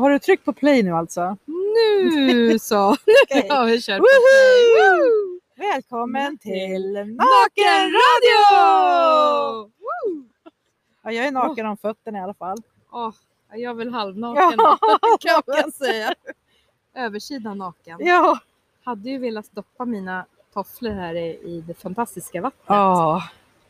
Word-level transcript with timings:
Har 0.00 0.10
du 0.10 0.18
tryckt 0.18 0.44
på 0.44 0.52
play 0.52 0.82
nu 0.82 0.90
alltså? 0.92 1.36
Nu 1.44 2.58
så! 2.58 2.90
Nu 3.34 3.48
har 3.54 3.66
vi 3.66 3.80
kört 3.82 3.98
på 3.98 4.02
Woho! 4.02 5.40
play. 5.56 5.70
Välkommen 5.72 6.38
till 6.38 6.92
Nakenradio! 6.92 8.40
Ja, 11.02 11.12
jag 11.12 11.26
är 11.26 11.30
naken 11.32 11.66
om 11.66 11.76
fötterna 11.76 12.18
i 12.18 12.20
alla 12.22 12.34
fall. 12.34 12.58
Åh, 12.92 13.12
jag 13.50 13.70
är 13.70 13.74
väl 13.74 13.88
halvnaken 13.92 14.58
kan 15.20 15.42
man 15.46 15.72
säga. 15.72 16.14
Översidan 16.94 17.58
naken. 17.58 17.96
Ja. 18.00 18.38
Hade 18.84 19.10
ju 19.10 19.18
velat 19.18 19.46
stoppa 19.46 19.84
mina 19.84 20.26
tofflor 20.54 20.90
här 20.90 21.14
i, 21.14 21.28
i 21.28 21.64
det 21.66 21.74
fantastiska 21.74 22.40
vattnet. 22.40 22.64
ja, 22.66 23.22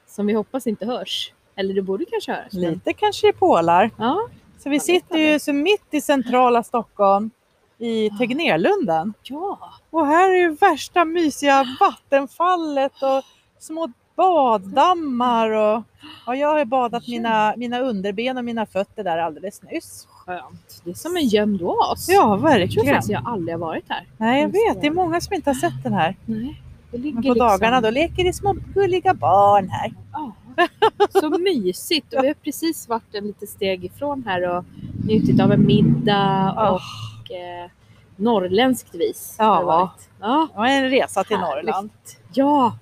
Som 0.07 0.27
vi 0.27 0.33
hoppas 0.33 0.67
inte 0.67 0.87
hörs. 0.87 1.33
Eller 1.57 1.75
det 1.75 1.83
borde 1.83 2.05
kanske 2.05 2.33
höras. 2.33 2.53
lite 2.53 2.93
kanske 2.93 3.29
i 3.29 3.33
pålar. 3.33 3.91
Ja, 3.99 4.29
Så 4.59 4.69
vi 4.71 4.81
sitter 4.81 5.19
ju 5.19 5.39
så 5.39 5.53
mitt 5.53 5.87
i 5.91 6.01
centrala 6.01 6.63
Stockholm 6.63 7.31
i. 7.79 8.11
Tegnérlunden. 8.11 9.15
ja. 9.23 9.59
Och 9.91 10.07
här 10.07 10.31
är 10.31 10.35
ju 10.37 10.51
värsta 10.57 11.05
mysiga 11.05 11.65
vattenfallet 11.81 12.93
och 13.03 13.23
små 13.59 13.89
baddammar. 14.17 15.51
Och, 15.51 15.83
ja, 16.27 16.35
jag 16.37 16.49
har 16.49 16.65
badat 16.65 17.09
mina, 17.09 17.55
mina 17.57 17.79
underben 17.81 18.39
och 18.39 18.45
mina 18.45 18.67
fötter 18.67 19.05
där 19.05 19.19
alldeles 19.19 19.63
nyss. 19.63 20.07
skönt. 20.11 20.83
Det 20.85 20.91
är 20.91 20.95
som 20.95 21.17
en 21.17 21.27
gömd 21.29 21.63
oas. 21.63 22.09
Ja, 22.09 22.15
Jag 22.15 22.41
tror 22.41 22.49
verkligen. 22.49 23.03
jag 23.09 23.23
aldrig 23.27 23.55
har 23.55 23.61
varit 23.61 23.85
här. 23.89 24.07
Nej, 24.17 24.41
jag 24.43 24.49
vet. 24.49 24.81
det. 24.81 24.87
Är 24.87 24.91
många 24.91 25.21
som 25.21 25.35
inte 25.35 25.51
har 25.51 25.55
sett 25.55 25.83
den 25.83 25.93
här. 25.93 26.17
Nej. 26.25 26.63
Det 26.91 26.99
ligger 26.99 27.15
Men 27.15 27.23
på 27.23 27.29
liksom... 27.29 27.49
dagarna 27.49 27.81
då 27.81 27.91
leker 27.91 28.25
det 28.25 28.33
små 28.33 28.53
gulliga 28.75 29.15
barn 29.15 29.69
här. 29.69 29.93
Ja, 30.13 30.33
så 31.21 31.29
mysigt. 31.31 32.15
Och 32.15 32.23
vi 32.25 32.27
har 32.27 32.35
precis 32.35 32.89
varit 32.89 33.15
en 33.15 33.27
litet 33.27 33.49
steg 33.49 33.85
ifrån 33.85 34.25
här 34.27 34.57
och 34.57 34.65
njutit 35.07 35.41
av 35.41 35.53
en 35.53 35.67
middag 35.67 36.55
Ah. 36.57 36.71
och 36.71 37.31
eh, 37.31 37.71
norrländskt 38.17 38.95
vis. 38.95 39.37
Ja. 39.39 39.93
ja. 40.21 40.49
En 40.69 40.91
resa 40.91 41.25
till 41.25 41.37
Härligt. 41.37 41.65
Norrland. 41.67 41.91
Ja, 42.33 42.79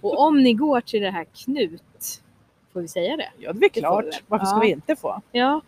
och 0.00 0.18
om 0.20 0.42
ni 0.42 0.52
går 0.54 0.80
till 0.80 1.02
det 1.02 1.10
här 1.10 1.24
Knut, 1.44 2.22
får 2.72 2.80
vi 2.80 2.88
säga 2.88 3.16
det? 3.16 3.28
Ja, 3.38 3.52
det 3.52 3.64
är 3.66 3.68
klart. 3.68 4.22
Varför 4.28 4.46
ska 4.46 4.56
Ja. 4.56 4.60
vi 4.60 4.70
inte 4.70 4.96
få? 4.96 5.20
Ja, 5.32 5.60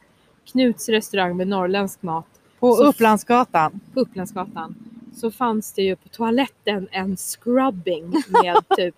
Knuts 0.53 0.89
restaurang 0.89 1.37
med 1.37 1.49
norrländsk 1.49 2.03
mat 2.03 2.27
På 2.61 2.75
Så- 2.75 2.85
Upplandsgatan. 2.85 3.81
på 3.95 4.01
Upplandsgatan 4.01 4.75
så 5.17 5.31
fanns 5.31 5.73
det 5.73 5.83
ju 5.83 5.97
på 5.97 6.09
toaletten 6.09 6.89
en 6.91 7.17
scrubbing 7.17 8.11
med 8.43 8.57
typ 8.77 8.95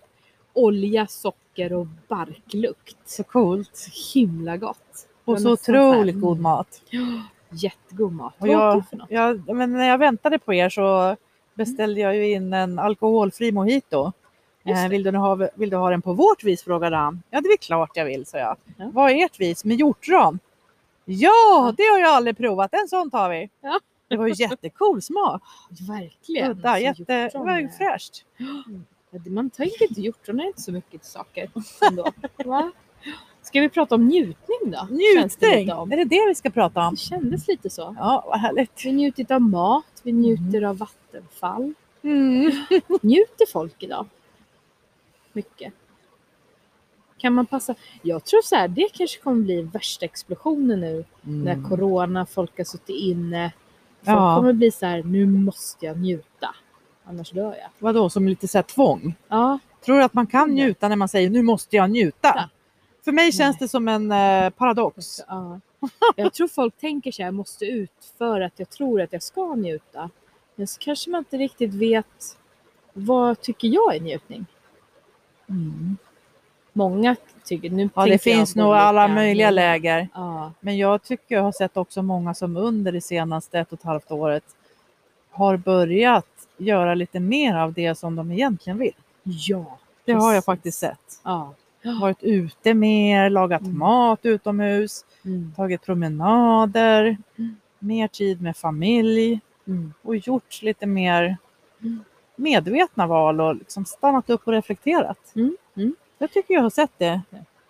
olja, 0.63 1.07
socker 1.07 1.73
och 1.73 1.87
barklukt. 2.07 2.97
Så 3.05 3.23
coolt. 3.23 3.69
Så 3.73 4.19
himla 4.19 4.57
gott. 4.57 5.07
Och 5.25 5.41
så 5.41 5.47
här, 5.47 5.53
otroligt 5.53 6.15
mm, 6.15 6.21
god 6.21 6.39
mat. 6.39 6.81
Jättegod 7.49 8.11
mat. 8.11 8.33
Och 8.37 8.47
jag, 8.47 8.83
jag, 9.09 9.55
men 9.55 9.73
när 9.73 9.87
jag 9.87 9.97
väntade 9.97 10.39
på 10.39 10.53
er 10.53 10.69
så 10.69 11.15
beställde 11.53 12.01
jag 12.01 12.15
ju 12.15 12.31
in 12.31 12.53
en 12.53 12.79
alkoholfri 12.79 13.51
mojito. 13.51 14.11
Eh, 14.65 14.87
vill, 14.89 15.03
du 15.03 15.17
ha, 15.17 15.49
vill 15.55 15.69
du 15.69 15.77
ha 15.77 15.89
den 15.89 16.01
på 16.01 16.13
vårt 16.13 16.43
vis? 16.43 16.63
frågade 16.63 16.95
han. 16.95 17.23
Ja, 17.29 17.41
det 17.41 17.49
är 17.49 17.57
klart 17.57 17.91
jag 17.93 18.05
vill, 18.05 18.25
sa 18.25 18.37
jag. 18.37 18.57
Ja. 18.77 18.89
Vad 18.93 19.11
är 19.11 19.25
ert 19.25 19.39
vis? 19.39 19.65
Med 19.65 19.79
hjortron? 19.79 20.39
Ja, 21.05 21.73
det 21.77 21.83
har 21.83 21.99
jag 21.99 22.09
aldrig 22.09 22.37
provat. 22.37 22.73
En 22.73 22.87
sån 22.87 23.11
tar 23.11 23.29
vi. 23.29 23.49
Ja. 23.61 23.79
Det 24.07 24.17
var 24.17 24.27
ju 24.27 24.33
jättecool 24.33 25.01
smak. 25.01 25.41
Verkligen. 25.87 26.51
Udda, 26.51 26.79
jätte, 26.79 27.03
det 27.05 27.31
var 27.33 27.77
fräscht. 27.77 28.25
Ja, 28.37 28.45
det- 28.67 28.98
Man 29.29 29.49
tänker 29.49 29.83
inte 29.89 30.01
hjortron 30.01 30.39
är 30.39 30.43
inte 30.45 30.61
så 30.61 30.71
mycket 30.71 31.01
till 31.01 31.11
saker 31.11 31.51
ändå. 31.89 32.11
Va? 32.45 32.71
Ska 33.41 33.61
vi 33.61 33.69
prata 33.69 33.95
om 33.95 34.07
njutning 34.07 34.57
då? 34.65 34.87
Det, 34.89 34.93
Njutning, 34.93 35.59
lite 35.59 35.73
om. 35.73 35.91
är 35.91 35.97
det 35.97 36.03
det 36.05 36.25
vi 36.27 36.35
ska 36.35 36.49
prata 36.49 36.87
om? 36.87 36.93
det 36.93 36.99
kändes 36.99 37.47
lite 37.47 37.69
så. 37.69 37.95
Ja, 37.99 38.23
vad 38.27 38.39
härligt. 38.39 38.85
Vi 38.85 38.91
njutit 38.91 39.31
av 39.31 39.41
mat, 39.41 40.01
vi 40.03 40.11
njuter 40.11 40.61
av 40.63 40.77
vattenfall. 40.77 41.73
Mm. 42.01 42.51
Njuter 43.01 43.51
folk 43.51 43.83
idag? 43.83 44.05
Mycket. 45.33 45.73
Kan 47.17 47.33
man 47.33 47.45
passa? 47.45 47.75
Jag 48.01 48.23
tror 48.25 48.41
så 48.41 48.55
här, 48.55 48.67
det 48.67 48.89
kanske 48.93 49.19
kommer 49.21 49.43
bli 49.43 49.61
värsta 49.61 50.05
explosionen 50.05 50.79
nu 50.79 51.05
när 51.21 51.69
corona, 51.69 52.25
folk 52.25 52.57
har 52.57 52.63
suttit 52.65 52.95
inne. 52.95 53.51
Folk 54.03 54.17
Ja. 54.17 54.35
kommer 54.35 54.53
bli 54.53 54.71
så 54.71 54.85
här, 54.85 55.03
nu 55.03 55.25
måste 55.25 55.85
jag 55.85 55.99
njuta. 55.99 56.55
Annars 57.09 57.31
dör 57.31 57.43
jag. 57.61 57.69
Vadå, 57.79 58.09
som 58.09 58.27
lite 58.27 58.47
så 58.47 58.57
här 58.57 58.63
tvång? 58.63 59.15
Ja, 59.27 59.59
Tror 59.85 59.97
du 59.97 60.03
att 60.03 60.13
man 60.13 60.27
kan 60.27 60.43
Mm. 60.43 60.55
njuta 60.55 60.87
när 60.87 60.95
man 60.95 61.07
säger 61.09 61.29
nu 61.29 61.41
måste 61.41 61.75
jag 61.75 61.89
njuta? 61.89 62.33
Ja. 62.35 62.49
För 63.05 63.11
mig 63.11 63.31
känns 63.31 63.57
det 63.57 63.67
som 63.67 63.87
en 63.87 64.11
eh, 64.11 64.49
paradox. 64.49 65.21
ja. 65.27 65.59
Jag 66.15 66.33
tror 66.33 66.47
folk 66.47 66.77
tänker 66.77 67.11
så 67.11 67.21
här, 67.21 67.27
jag 67.27 67.33
måste 67.33 67.65
ut 67.65 67.91
för 68.17 68.41
att 68.41 68.53
jag 68.55 68.69
tror 68.69 69.01
att 69.01 69.13
jag 69.13 69.23
ska 69.23 69.55
njuta. 69.55 70.09
Men 70.55 70.67
så 70.67 70.79
kanske 70.79 71.09
man 71.09 71.19
inte 71.19 71.37
riktigt 71.37 71.73
vet 71.73 72.37
vad 72.93 73.41
tycker 73.41 73.67
jag 73.67 73.95
är 73.95 73.99
njutning. 73.99 74.45
Många 76.73 77.15
tycker, 77.45 77.69
nu 77.69 77.89
Ja, 77.95 78.05
det 78.05 78.17
finns 78.19 78.55
nog 78.55 78.73
alla 78.73 79.07
möjliga 79.07 79.49
läger. 79.51 80.07
Ja, 80.13 80.51
Men 80.59 80.77
jag 80.77 81.03
tycker 81.03 81.35
jag 81.35 81.41
har 81.43 81.51
sett 81.51 81.77
också 81.77 82.01
många 82.01 82.33
som 82.33 82.57
under 82.57 82.91
det 82.91 83.01
senaste 83.01 83.59
ett 83.59 83.71
och 83.73 83.79
ett 83.79 83.85
halvt 83.85 84.11
året 84.11 84.43
har 85.31 85.57
börjat 85.57 86.38
göra 86.59 86.95
lite 86.95 87.19
mer 87.19 87.55
av 87.55 87.73
det 87.73 87.95
som 87.95 88.15
de 88.15 88.31
egentligen 88.31 88.77
vill. 88.79 88.93
ja 89.23 89.77
Det 90.05 90.11
har 90.13 90.33
jag 90.33 90.45
faktiskt 90.45 90.79
sett. 90.79 91.21
Ja. 91.23 91.53
Varit 92.01 92.23
ute 92.23 92.73
mer, 92.73 93.29
lagat 93.29 93.61
Mm. 93.61 93.77
mat 93.77 94.19
utomhus, 94.25 95.05
Mm. 95.25 95.53
tagit 95.55 95.81
promenader, 95.85 97.17
Mm. 97.37 97.55
mer 97.79 98.07
tid 98.07 98.41
med 98.41 98.57
familj 98.57 99.39
Mm. 99.67 99.93
och 100.01 100.15
gjort 100.15 100.61
lite 100.61 100.85
mer 100.85 101.37
Mm. 101.81 102.03
medvetna 102.35 103.07
val 103.07 103.41
och 103.41 103.55
liksom 103.55 103.85
stannat 103.85 104.29
upp 104.29 104.41
och 104.47 104.53
reflekterat. 104.53 105.33
Mm. 105.35 105.95
Jag 106.17 106.31
tycker 106.31 106.53
jag 106.53 106.61
har 106.61 106.69
sett 106.69 106.91
det. 106.97 107.21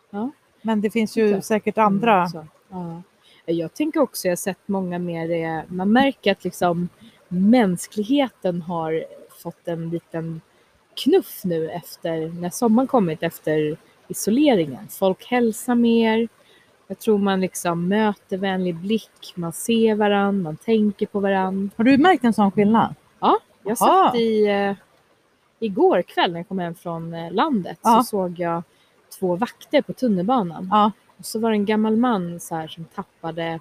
Ja. 0.09 0.31
Men 0.61 0.81
det 0.81 0.89
finns 0.89 1.17
ju 1.17 1.27
Ja. 1.29 1.41
säkert 1.41 1.77
andra. 1.77 2.27
Ja. 2.69 3.01
Jag 3.45 3.73
tänker 3.73 3.99
också, 3.99 4.27
jag 4.27 4.31
har 4.31 4.35
sett 4.35 4.67
många 4.67 4.99
mer, 4.99 5.31
eh, 5.31 5.61
man 5.67 5.91
märker 5.91 6.31
att 6.31 6.43
liksom 6.43 6.89
mänskligheten 7.29 8.61
har 8.61 9.05
fått 9.43 9.67
en 9.67 9.89
liten 9.89 10.41
knuff 11.03 11.41
nu 11.43 11.69
efter, 11.69 12.27
när 12.41 12.49
sommaren 12.49 12.87
kommit 12.87 13.23
efter 13.23 13.77
isoleringen. 14.07 14.87
Folk 14.87 15.25
hälsar 15.25 15.75
mer, 15.75 16.27
jag 16.87 16.99
tror 16.99 17.17
man 17.17 17.41
liksom 17.41 17.87
möter 17.87 18.37
vänlig 18.37 18.75
blick, 18.75 19.33
man 19.35 19.53
ser 19.53 19.95
varann, 19.95 20.41
man 20.41 20.57
tänker 20.57 21.05
på 21.05 21.19
varann. 21.19 21.71
Har 21.75 21.83
du 21.83 21.97
märkt 21.97 22.23
en 22.23 22.33
sån 22.33 22.51
skillnad? 22.51 22.95
Jag 23.63 23.77
Aha. 23.81 24.05
satt 24.05 24.15
i, 24.15 24.45
eh, 24.45 24.73
igår 25.59 26.01
kväll 26.01 26.31
när 26.31 26.39
jag 26.39 26.47
kom 26.47 26.59
hem 26.59 26.75
från 26.75 27.13
eh, 27.13 27.31
landet 27.31 27.79
Ja. 27.83 27.97
så 27.97 28.03
såg 28.03 28.39
jag 28.39 28.63
två 29.19 29.35
vakter 29.35 29.81
på 29.81 29.93
tunnelbanan. 29.93 30.67
Ja. 30.71 30.91
Och 31.17 31.25
så 31.25 31.39
var 31.39 31.49
det 31.49 31.55
en 31.55 31.65
gammal 31.65 31.97
man 31.97 32.39
så 32.39 32.55
här 32.55 32.67
som 32.67 32.85
tappade, 32.85 33.59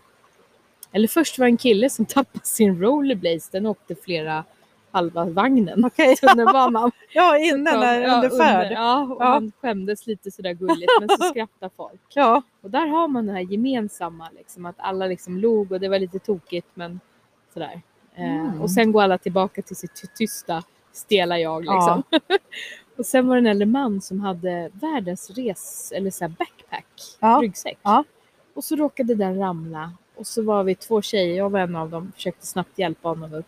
eller 0.93 1.09
först 1.09 1.39
var 1.39 1.47
det 1.47 1.51
en 1.51 1.57
kille 1.57 1.91
som 1.91 2.05
tappade 2.07 2.45
sin 2.47 2.81
rollerblades, 2.83 3.49
den 3.49 3.67
åkte 3.67 3.95
flera 3.95 4.45
halva 4.91 5.25
vagnen. 5.25 5.85
Okej. 5.85 6.17
Tunnelbanan. 6.17 6.91
Ja, 7.13 7.39
innan 7.39 7.81
där 7.81 8.01
Ja, 8.01 8.15
under 8.15 8.31
färd. 8.39 8.73
ja, 8.73 9.03
och 9.03 9.23
Ja. 9.23 9.27
han 9.29 9.53
skämdes 9.61 10.07
lite 10.07 10.31
sådär 10.31 10.53
gulligt 10.53 10.91
men 11.01 11.09
så 11.09 11.17
skrattade 11.31 11.71
folk. 11.77 12.01
Ja. 12.15 12.43
Och 12.61 12.71
där 12.71 12.87
har 12.87 13.09
man 13.09 13.27
det 13.27 13.33
här 13.33 13.41
gemensamma, 13.41 14.29
liksom, 14.37 14.67
att 14.67 14.75
alla 14.79 15.07
liksom 15.07 15.39
log 15.39 15.73
och 15.73 15.81
det 15.81 15.89
var 15.89 15.99
lite 15.99 16.19
tokigt 16.19 16.67
men 16.75 17.01
sådär. 17.55 17.81
Eh, 18.15 18.25
Mm. 18.41 18.61
och 18.61 18.71
sen 18.71 18.93
går 18.93 19.03
alla 19.03 19.19
tillbaka 19.19 19.63
till 19.63 19.77
sitt 19.77 20.01
ty- 20.03 20.09
tysta, 20.15 20.63
stela 20.93 21.39
jag 21.39 21.61
liksom. 21.63 22.03
Ja. 22.11 22.21
och 22.99 23.07
sen 23.07 23.29
var 23.29 23.35
det 23.37 23.41
en 23.41 23.47
äldre 23.47 23.67
man 23.67 24.01
som 24.01 24.21
hade 24.21 24.71
världens 24.73 25.31
res, 25.31 25.93
eller 25.97 26.11
så 26.11 26.25
här 26.25 26.29
backpack, 26.29 26.87
Ja. 27.21 27.41
ryggsäck. 27.43 27.79
Ja. 27.83 28.05
Och 28.55 28.65
så 28.65 28.77
råkade 28.77 29.15
den 29.15 29.39
ramla 29.39 29.93
och 30.19 30.27
så 30.27 30.43
var 30.43 30.65
vi 30.65 30.75
två 30.75 31.03
tjejer, 31.03 31.37
jag 31.37 31.51
var 31.51 31.61
en 31.61 31.77
av 31.77 31.91
dem, 31.91 32.13
försökte 32.15 32.47
snabbt 32.47 32.79
hjälpa 32.79 33.09
honom 33.09 33.35
upp. 33.35 33.47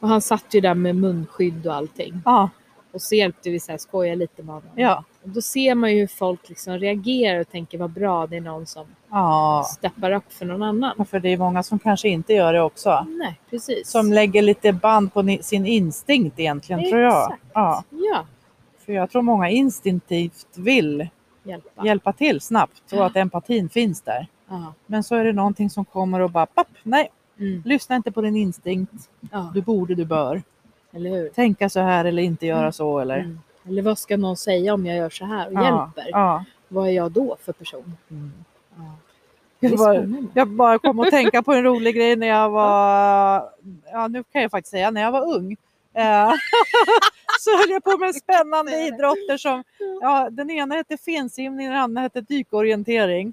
Och 0.00 0.08
han 0.08 0.20
satt 0.20 0.54
ju 0.54 0.60
där 0.60 0.74
med 0.74 0.96
munskydd 0.96 1.66
och 1.66 1.74
allting. 1.74 2.22
Ja. 2.24 2.50
Och 2.92 3.02
så 3.02 3.14
hjälpte 3.14 3.50
vi 3.50 3.60
så 3.60 3.70
här, 3.70 3.78
skoja 3.78 4.14
lite 4.14 4.42
med 4.42 4.54
honom. 4.54 4.70
Ja. 4.74 5.04
Och 5.22 5.28
då 5.28 5.40
ser 5.40 5.74
man 5.74 5.92
ju 5.92 6.00
hur 6.00 6.06
folk 6.06 6.48
liksom 6.48 6.78
reagerar 6.78 7.40
och 7.40 7.50
tänker 7.50 7.78
vad 7.78 7.90
bra 7.90 8.26
det 8.26 8.36
är 8.36 8.40
någon 8.40 8.66
som 8.66 8.86
ja. 9.10 9.66
steppar 9.72 10.12
upp 10.12 10.32
för 10.32 10.44
någon 10.46 10.62
annan. 10.62 10.94
Ja, 10.98 11.04
För 11.04 11.20
det 11.20 11.28
är 11.28 11.38
många 11.38 11.62
som 11.62 11.78
kanske 11.78 12.08
inte 12.08 12.32
gör 12.32 12.52
det 12.52 12.62
också. 12.62 13.06
Nej, 13.08 13.40
precis. 13.50 13.90
Som 13.90 14.12
lägger 14.12 14.42
lite 14.42 14.72
band 14.72 15.12
på 15.12 15.38
sin 15.40 15.66
instinkt 15.66 16.38
egentligen 16.40 16.90
tror 16.90 17.00
jag. 17.00 17.22
Exakt. 17.22 17.42
Ja. 17.54 17.84
Ja, 17.90 18.26
För 18.86 18.92
jag 18.92 19.10
tror 19.10 19.22
många 19.22 19.50
instinktivt 19.50 20.46
vill 20.56 21.08
hjälpa. 21.42 21.86
hjälpa 21.86 22.12
till 22.12 22.40
snabbt 22.40 22.92
och 22.92 23.06
att 23.06 23.16
empatin 23.16 23.68
finns 23.68 24.02
där. 24.02 24.28
Ja. 24.48 24.74
Men 24.86 25.02
så 25.04 25.14
är 25.14 25.24
det 25.24 25.32
någonting 25.32 25.70
som 25.70 25.84
kommer 25.84 26.20
och 26.20 26.30
bara 26.30 26.46
papp, 26.46 26.68
nej, 26.82 27.10
Mm. 27.38 27.62
lyssna 27.64 27.96
inte 27.96 28.10
på 28.12 28.20
din 28.20 28.36
instinkt. 28.36 28.92
ja, 29.32 29.50
Du 29.54 29.62
borde, 29.62 29.94
du 29.94 30.04
bör. 30.04 30.42
eller 30.92 31.10
hur? 31.10 31.28
Tänka 31.28 31.68
så 31.68 31.80
här 31.80 32.04
eller 32.04 32.22
inte 32.22 32.46
göra 32.46 32.72
så 32.72 32.98
eller. 32.98 33.18
Mm. 33.18 33.40
Eller 33.68 33.82
vad 33.82 33.98
ska 33.98 34.16
någon 34.16 34.36
säga 34.36 34.74
om 34.74 34.86
jag 34.86 34.96
gör 34.96 35.10
så 35.10 35.24
här 35.24 35.46
och 35.46 35.52
hjälper? 35.64 36.44
Vad 36.68 36.86
är 36.88 36.92
jag 36.92 37.12
då 37.12 37.36
för 37.44 37.52
person? 37.52 37.96
Mm. 38.10 38.32
Jag 39.60 39.78
bara, 39.78 40.06
jag 40.34 40.48
bara 40.48 40.78
kom 40.78 40.98
att 41.00 41.10
tänka 41.10 41.42
på 41.42 41.52
en 41.52 41.62
rolig 41.62 41.94
grej 41.94 42.16
när 42.16 42.26
jag 42.26 42.50
var, 42.60 43.42
ja 43.92 44.08
nu 44.08 44.24
kan 44.32 44.42
jag 44.42 44.50
faktiskt 44.50 44.70
säga, 44.70 44.90
när 44.90 45.00
jag 45.02 45.12
var 45.12 45.34
ung. 45.36 45.52
Eh, 45.94 46.30
så 47.40 47.50
höll 47.58 47.70
jag 47.70 47.84
på 47.84 47.98
med 47.98 48.14
spännande 48.14 48.86
idrotter 48.86 49.36
som, 49.36 49.64
ja 50.00 50.28
den 50.30 50.50
ena 50.50 50.74
hette 50.74 50.96
finsimning, 50.96 51.68
den 51.68 51.78
andra 51.78 52.02
hette 52.02 52.20
dykorientering. 52.20 53.32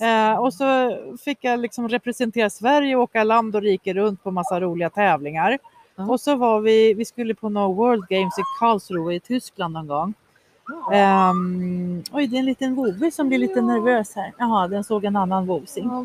Eh, 0.00 0.38
och 0.40 0.54
så 0.54 0.96
fick 1.24 1.38
jag 1.40 1.60
liksom 1.60 1.88
representera 1.88 2.50
Sverige 2.50 2.96
och 2.96 3.02
åka 3.02 3.24
land 3.24 3.56
och 3.56 3.62
rike 3.62 3.94
runt 3.94 4.22
på 4.22 4.30
massa 4.30 4.60
roliga 4.60 4.90
tävlingar. 4.90 5.58
Ja. 5.96 6.06
Och 6.06 6.20
så 6.20 6.36
var 6.36 6.60
vi, 6.60 6.94
vi 6.94 7.04
skulle 7.04 7.34
på 7.34 7.48
några 7.48 7.68
World 7.68 8.08
Games 8.08 8.38
i 8.38 8.42
Karlsruhe 8.60 9.14
i 9.14 9.20
Tyskland 9.20 9.74
någon 9.74 9.86
gång. 9.86 10.14
Ehm, 10.92 12.02
oj, 12.12 12.26
det 12.26 12.36
är 12.36 12.38
en 12.38 12.44
liten 12.44 12.74
vovve 12.74 13.10
som 13.10 13.28
blir 13.28 13.38
lite 13.38 13.60
nervös 13.60 14.14
här. 14.16 14.32
Jaha, 14.38 14.68
den 14.68 14.84
såg 14.84 15.04
en 15.04 15.16
annan 15.16 15.46
vovsing. 15.46 15.84
Ja, 15.84 15.98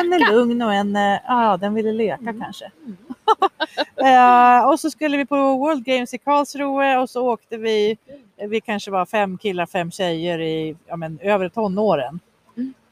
En 0.00 0.12
är 0.12 0.32
lugn 0.32 0.62
och 0.62 0.74
en, 0.74 0.96
eh, 0.96 1.18
ja 1.26 1.56
den 1.56 1.74
ville 1.74 1.92
leka 1.92 2.20
Mm. 2.22 2.40
kanske. 2.40 2.70
Mm. 2.84 2.96
Eh, 3.96 4.68
och 4.68 4.80
så 4.80 4.90
skulle 4.90 5.16
vi 5.16 5.26
på 5.26 5.36
World 5.36 5.84
Games 5.84 6.14
i 6.14 6.18
Karlsruhe 6.18 6.96
och 6.98 7.10
så 7.10 7.28
åkte 7.32 7.56
vi, 7.56 7.98
vi 8.48 8.60
kanske 8.60 8.90
var 8.90 9.06
fem 9.06 9.38
killar, 9.38 9.66
fem 9.66 9.90
tjejer 9.90 10.40
i 10.40 10.76
ja, 10.86 10.96
men, 10.96 11.18
över 11.22 11.48
tonåren 11.48 12.08
Mm. 12.08 12.20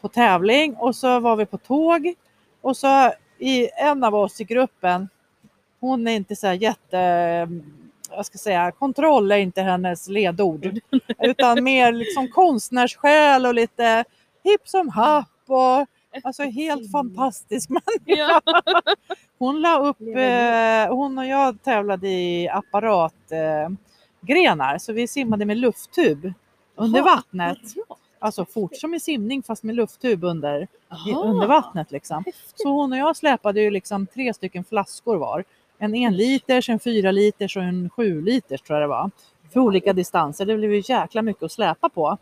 På 0.05 0.09
tävling 0.09 0.77
och 0.77 0.97
så 0.97 1.21
var 1.21 1.37
vi 1.37 1.47
på 1.47 1.59
tåg. 1.59 2.15
Och 2.61 2.77
så 2.77 3.13
i 3.39 3.69
en 3.77 4.05
av 4.05 4.15
oss 4.15 4.41
i 4.41 4.45
gruppen, 4.45 5.09
hon 5.81 6.07
är 6.07 6.13
inte 6.13 6.37
så 6.37 6.47
här 6.47 6.55
jätte, 6.55 6.99
jag 8.11 8.27
ska 8.27 8.39
säga, 8.39 8.73
kontroll 8.73 9.33
är 9.33 9.37
inte 9.37 9.63
hennes 9.63 10.09
ledord. 10.09 10.79
Utan 11.19 11.65
mer 11.65 11.93
liksom 11.93 12.29
konstnärssjäl 12.29 13.47
och 13.47 13.55
lite 13.55 14.05
hipp 14.43 14.69
som 14.69 14.89
happ 14.89 15.29
och 15.47 15.87
alltså 16.23 16.43
helt 16.43 16.93
fantastisk 16.93 17.71
människa. 17.71 18.41
Hon 19.39 19.61
la 19.61 19.79
upp, 19.79 20.01
eh, 20.01 20.97
hon 20.97 21.19
och 21.19 21.27
jag 21.27 21.63
tävlade 21.63 22.09
i 22.09 22.49
apparatgrenar 22.49 23.65
eh, 23.65 23.71
grenar, 24.21 24.79
så 24.79 24.93
vi 24.93 25.09
simmade 25.09 25.45
med 25.45 25.57
lufttub 25.57 26.33
under 26.77 27.03
vattnet. 27.03 27.59
Alltså 28.25 28.45
fort 28.45 28.77
som 28.77 28.95
i 28.95 29.01
simning 29.01 29.43
fast 29.43 29.63
med 29.63 29.75
lufttub 29.75 30.25
under, 30.25 30.63
i, 31.09 31.13
under 31.13 31.47
vattnet. 31.47 31.93
Liksom. 31.93 32.25
Så 32.55 32.69
hon 32.69 32.93
och 32.93 32.99
jag 32.99 33.17
släpade 33.17 33.61
ju 33.61 33.71
liksom 33.71 34.07
tre 34.07 34.35
stycken 34.35 34.65
flaskor 34.65 35.17
var. 35.17 35.45
En 35.79 35.95
en 35.95 36.17
liters, 36.17 36.69
en 36.69 36.79
fyra 36.81 37.11
liters 37.11 37.57
och 37.57 37.63
en 37.63 37.91
sju 37.91 38.21
liters 38.21 38.61
tror 38.63 38.79
jag 38.79 38.83
det 38.83 38.89
var. 38.91 39.11
För 39.53 39.61
olika 39.61 39.93
distanser. 39.93 40.47
Det 40.47 40.57
blev 40.57 40.73
ju 40.75 40.83
jäkla 40.85 41.23
mycket 41.23 41.43
att 41.43 41.53
släpa 41.53 41.89
på. 41.89 42.19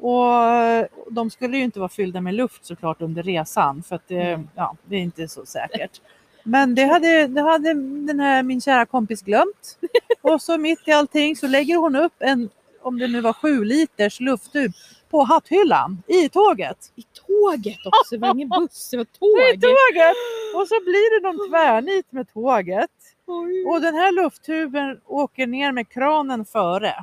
Och 0.00 0.34
eh, 0.44 0.86
de 1.10 1.30
skulle 1.30 1.56
ju 1.56 1.64
inte 1.64 1.78
vara 1.78 1.88
fyllda 1.88 2.20
med 2.20 2.34
luft 2.34 2.64
såklart 2.64 3.02
under 3.02 3.22
resan 3.22 3.82
för 3.82 3.96
att 3.96 4.08
det, 4.08 4.20
Mm. 4.22 4.48
ja, 4.54 4.76
det 4.84 4.96
är 4.96 5.00
inte 5.00 5.28
så 5.28 5.46
säkert. 5.46 6.00
Men 6.42 6.74
det 6.74 6.84
hade, 6.84 7.26
det 7.26 7.40
hade 7.40 7.74
den 8.06 8.20
här 8.20 8.42
min 8.42 8.60
kära 8.60 8.86
kompis 8.86 9.22
glömt. 9.22 9.78
Och 10.20 10.42
så 10.42 10.58
mitt 10.58 10.88
i 10.88 10.92
allting 10.92 11.36
så 11.36 11.46
lägger 11.46 11.76
hon 11.76 11.96
upp 11.96 12.14
en, 12.18 12.48
om 12.82 12.98
det 12.98 13.08
nu 13.08 13.20
var 13.20 13.32
sju 13.32 13.64
liters 13.64 14.20
lufttub 14.20 14.72
på 15.10 15.22
hatthyllan 15.22 16.02
i 16.06 16.28
tåget. 16.28 16.92
I 16.96 17.02
tåget 17.02 17.78
också, 17.86 18.14
det 18.16 18.18
var 18.18 18.34
ingen 18.34 18.48
buss, 18.48 18.90
det 18.90 18.96
var 18.96 19.04
I 19.04 19.06
tåg. 19.06 19.60
tåget! 19.60 20.16
Och 20.54 20.68
så 20.68 20.74
blir 20.84 21.20
det 21.20 21.28
någon 21.28 21.50
tvärnit 21.50 22.12
med 22.12 22.32
tåget. 22.32 22.90
Oj. 23.26 23.64
Och 23.66 23.80
den 23.80 23.94
här 23.94 24.12
lufttuben 24.12 25.00
åker 25.06 25.46
ner 25.46 25.72
med 25.72 25.88
kranen 25.88 26.44
före. 26.44 26.94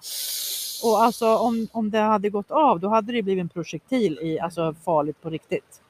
Och 0.84 1.04
alltså 1.04 1.36
om, 1.38 1.68
om 1.72 1.92
det 1.92 2.00
hade 2.00 2.30
gått 2.30 2.52
av 2.52 2.80
då 2.80 2.90
hade 2.90 3.14
det 3.14 3.24
blivit 3.24 3.42
en 3.42 3.50
projektil 3.50 4.20
i, 4.22 4.40
alltså 4.40 4.76
farligt 4.86 5.22
på 5.22 5.30
riktigt. 5.30 5.82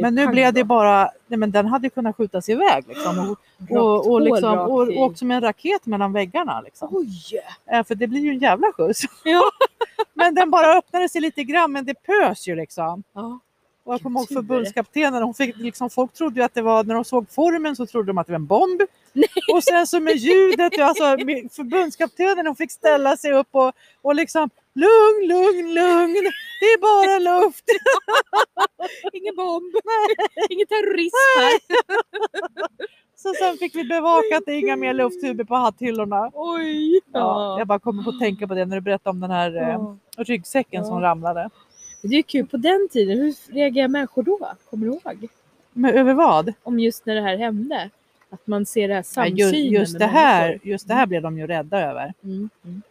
Men 0.00 0.14
nu 0.14 0.26
blev 0.26 0.52
det 0.52 0.64
bara, 0.64 1.10
nej 1.26 1.38
men 1.38 1.50
den 1.50 1.66
hade 1.66 1.90
kunnat 1.90 2.16
skjutas 2.16 2.48
iväg 2.48 2.84
liksom. 2.88 3.36
Och, 3.70 3.76
och, 3.76 4.12
och, 4.12 4.20
liksom, 4.20 4.58
och, 4.58 5.04
också 5.04 5.24
med 5.24 5.36
en 5.36 5.42
raket 5.42 5.86
mellan 5.86 6.12
väggarna 6.12 6.60
liksom. 6.60 6.88
Oj! 6.92 7.40
För 7.84 7.94
det 7.94 8.06
blir 8.06 8.20
ju 8.20 8.30
en 8.30 8.38
jävla 8.38 8.72
skjuts. 8.72 9.02
Ja. 9.24 9.42
men 10.14 10.34
den 10.34 10.50
bara 10.50 10.78
öppnade 10.78 11.08
sig 11.08 11.20
lite 11.20 11.44
grann 11.44 11.72
men 11.72 11.84
det 11.84 11.94
pös 11.94 12.48
ju 12.48 12.54
liksom. 12.54 13.02
ja. 13.12 13.40
Och 13.84 13.94
jag 13.94 14.02
kommer 14.02 14.20
ihåg 14.20 14.28
förbundskaptenen, 14.28 15.22
hon 15.22 15.34
fick, 15.34 15.56
liksom, 15.56 15.90
folk 15.90 16.12
trodde 16.12 16.40
ju 16.40 16.44
att 16.44 16.54
det 16.54 16.62
var, 16.62 16.84
när 16.84 16.94
de 16.94 17.04
såg 17.04 17.26
formen 17.30 17.76
så 17.76 17.86
trodde 17.86 18.06
de 18.06 18.18
att 18.18 18.26
det 18.26 18.32
var 18.32 18.38
en 18.38 18.46
bomb. 18.46 18.80
Och 19.54 19.64
sen 19.64 19.86
så 19.86 20.00
med 20.00 20.16
ljudet, 20.16 20.78
alltså, 20.80 21.04
förbundskaptenen 21.56 22.46
hon 22.46 22.56
fick 22.56 22.72
ställa 22.72 23.16
sig 23.16 23.32
upp 23.32 23.48
och, 23.50 23.72
och 24.02 24.14
liksom 24.14 24.50
lugn, 24.74 25.28
lugn, 25.28 25.74
lugn, 25.74 26.14
det 26.60 26.66
är 26.66 26.78
bara 26.80 27.18
luft. 27.44 27.64
Ingen 29.12 29.36
bomb, 29.36 29.74
ingen 30.50 30.66
terrorism 30.66 31.16
här. 31.38 31.60
Så 33.16 33.34
sen 33.34 33.56
fick 33.58 33.74
vi 33.74 33.84
bevaka 33.84 34.36
att 34.36 34.42
det 34.46 34.52
är 34.52 34.58
inga 34.58 34.76
mer 34.76 34.94
lufttuber 34.94 35.44
på 35.44 35.54
hatthyllorna. 35.54 36.30
Oj! 36.34 37.00
Ja, 37.12 37.58
jag 37.58 37.66
bara 37.66 37.78
kommer 37.78 38.02
på 38.02 38.10
att 38.10 38.18
tänka 38.18 38.46
på 38.48 38.54
det 38.54 38.64
när 38.64 38.76
du 38.76 38.80
berättade 38.82 39.10
om 39.10 39.20
den 39.20 39.30
här 39.30 39.56
eh, 39.56 39.68
Ja. 39.68 39.96
ryggsäcken 40.16 40.84
som 40.84 41.02
Ja. 41.02 41.08
ramlade. 41.08 41.50
Det 42.02 42.16
är 42.16 42.22
kul, 42.22 42.46
på 42.46 42.56
den 42.56 42.88
tiden, 42.92 43.18
hur 43.18 43.34
reagerar 43.54 43.88
människor 43.88 44.22
då? 44.22 44.38
Kommer 44.70 44.86
du 44.86 44.92
ihåg? 44.92 45.28
Men 45.72 45.94
över 45.94 46.14
vad? 46.14 46.52
Om 46.62 46.80
just 46.80 47.06
när 47.06 47.14
det 47.14 47.20
här 47.22 47.36
hände? 47.36 47.90
Att 48.30 48.46
man 48.46 48.66
ser 48.66 48.88
det 48.88 48.94
här 48.94 49.02
samsynen 49.02 49.54
ju- 49.54 49.78
just, 49.78 49.92
med 49.92 50.00
det 50.00 50.06
här, 50.06 50.58
just 50.62 50.88
det 50.88 50.94
här 50.94 51.06
blev 51.06 51.22
de 51.22 51.38
ju 51.38 51.46
rädda 51.46 51.80
över. 51.90 52.14
Mm. 52.24 52.50
Mm. 52.64 52.82